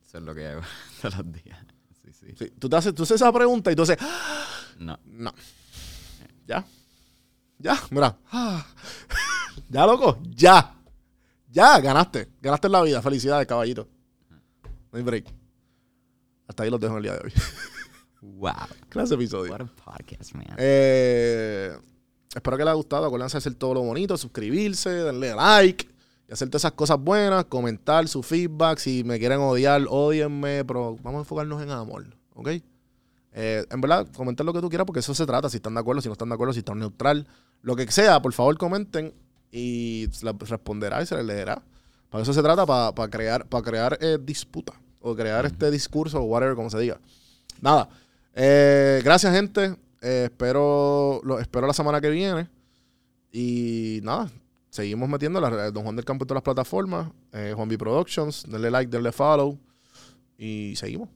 Eso 0.07 0.19
es 0.19 0.25
lo 0.25 0.35
que 0.35 0.47
hago 0.47 0.63
todos 1.03 1.19
los 1.19 1.33
días. 1.33 1.59
Sí, 2.05 2.13
sí. 2.13 2.27
Sí, 2.37 2.53
tú 2.59 2.69
te 2.69 2.77
haces, 2.77 2.95
tú 2.95 3.03
haces 3.05 3.17
esa 3.17 3.33
pregunta 3.33 3.71
y 3.71 3.77
tú 3.77 3.83
haces, 3.83 3.99
No. 4.79 4.99
No. 5.05 5.33
Ya. 6.47 6.65
Ya, 7.59 7.79
mira. 7.91 8.17
Ah. 8.33 8.65
ya, 9.69 9.87
loco. 9.87 10.19
Ya. 10.31 10.75
Ya, 11.51 11.79
ganaste. 11.81 12.29
Ganaste 12.41 12.67
en 12.69 12.73
la 12.73 12.83
vida. 12.83 13.03
Felicidades, 13.03 13.47
caballito. 13.47 13.89
No 14.93 14.99
hay 14.99 15.03
break. 15.03 15.27
Hasta 16.47 16.63
ahí 16.63 16.71
los 16.71 16.81
dejo 16.81 16.93
en 16.95 16.99
el 16.99 17.03
día 17.03 17.13
de 17.15 17.21
hoy. 17.27 17.33
Wow. 18.21 18.53
Clase 18.89 19.15
episodio. 19.15 19.53
What 19.53 19.61
a 19.61 19.67
podcast, 19.67 20.35
man. 20.35 20.57
Eh, 20.57 21.77
espero 22.35 22.57
que 22.57 22.65
les 22.65 22.71
haya 22.71 22.77
gustado. 22.77 23.07
Acuérdense 23.07 23.37
de 23.37 23.39
hacer 23.39 23.55
todo 23.55 23.75
lo 23.75 23.83
bonito, 23.83 24.17
suscribirse, 24.17 24.91
darle 24.91 25.35
like 25.35 25.89
y 26.29 26.33
hacer 26.33 26.49
todas 26.49 26.63
esas 26.63 26.73
cosas 26.73 26.99
buenas, 26.99 27.45
comentar 27.45 28.09
su 28.09 28.23
feedback. 28.23 28.79
Si 28.79 29.05
me 29.05 29.19
quieren 29.19 29.39
odiar, 29.39 29.83
odienme, 29.89 30.65
pero 30.65 30.97
vamos 30.97 31.19
a 31.19 31.21
enfocarnos 31.21 31.63
en 31.63 31.71
amor, 31.71 32.07
¿ok? 32.35 32.49
Eh, 33.33 33.65
en 33.71 33.81
verdad, 33.81 34.09
comenten 34.17 34.47
lo 34.47 34.53
que 34.53 34.61
tú 34.61 34.69
quieras 34.69 34.85
porque 34.85 35.01
eso 35.01 35.15
se 35.15 35.25
trata. 35.25 35.49
Si 35.49 35.59
están 35.59 35.75
de 35.75 35.81
acuerdo, 35.81 36.03
si 36.03 36.09
no 36.09 36.13
están 36.13 36.29
de 36.29 36.35
acuerdo, 36.35 36.53
si 36.53 36.59
están 36.61 36.81
neutral, 36.81 37.27
lo 37.63 37.77
que 37.77 37.91
sea, 37.91 38.21
por 38.21 38.33
favor 38.33 38.59
comenten 38.59 39.15
y 39.53 40.09
se 40.11 40.27
les 40.27 40.37
responderá 40.49 41.03
y 41.03 41.07
se 41.07 41.15
les 41.15 41.25
leerá. 41.25 41.63
Para 42.11 42.23
eso 42.23 42.33
se 42.33 42.43
trata, 42.43 42.67
para 42.67 43.11
crear, 43.11 43.47
para 43.47 43.63
crear 43.63 43.99
eh, 44.01 44.19
disputa 44.21 44.73
o 45.01 45.15
crear 45.15 45.47
este 45.47 45.71
discurso 45.71 46.21
o 46.21 46.25
whatever, 46.25 46.57
como 46.57 46.69
se 46.69 46.81
diga. 46.81 46.99
Nada. 47.61 47.89
Eh, 48.41 49.01
gracias, 49.03 49.35
gente. 49.35 49.77
Eh, 50.01 50.29
espero, 50.31 51.21
lo, 51.25 51.41
espero 51.41 51.67
la 51.67 51.73
semana 51.73 52.01
que 52.01 52.09
viene. 52.09 52.49
Y 53.33 53.99
nada, 54.05 54.31
seguimos 54.71 55.09
metiendo 55.09 55.41
la, 55.41 55.73
Don 55.73 55.83
Juan 55.83 55.97
del 55.97 56.05
Campo 56.05 56.23
en 56.23 56.29
todas 56.29 56.37
las 56.37 56.45
plataformas. 56.45 57.11
Eh, 57.33 57.53
Juan 57.57 57.69
B 57.69 57.77
Productions. 57.77 58.45
Denle 58.49 58.71
like, 58.71 58.91
denle 58.91 59.11
follow. 59.11 59.59
Y 60.39 60.75
seguimos. 60.77 61.09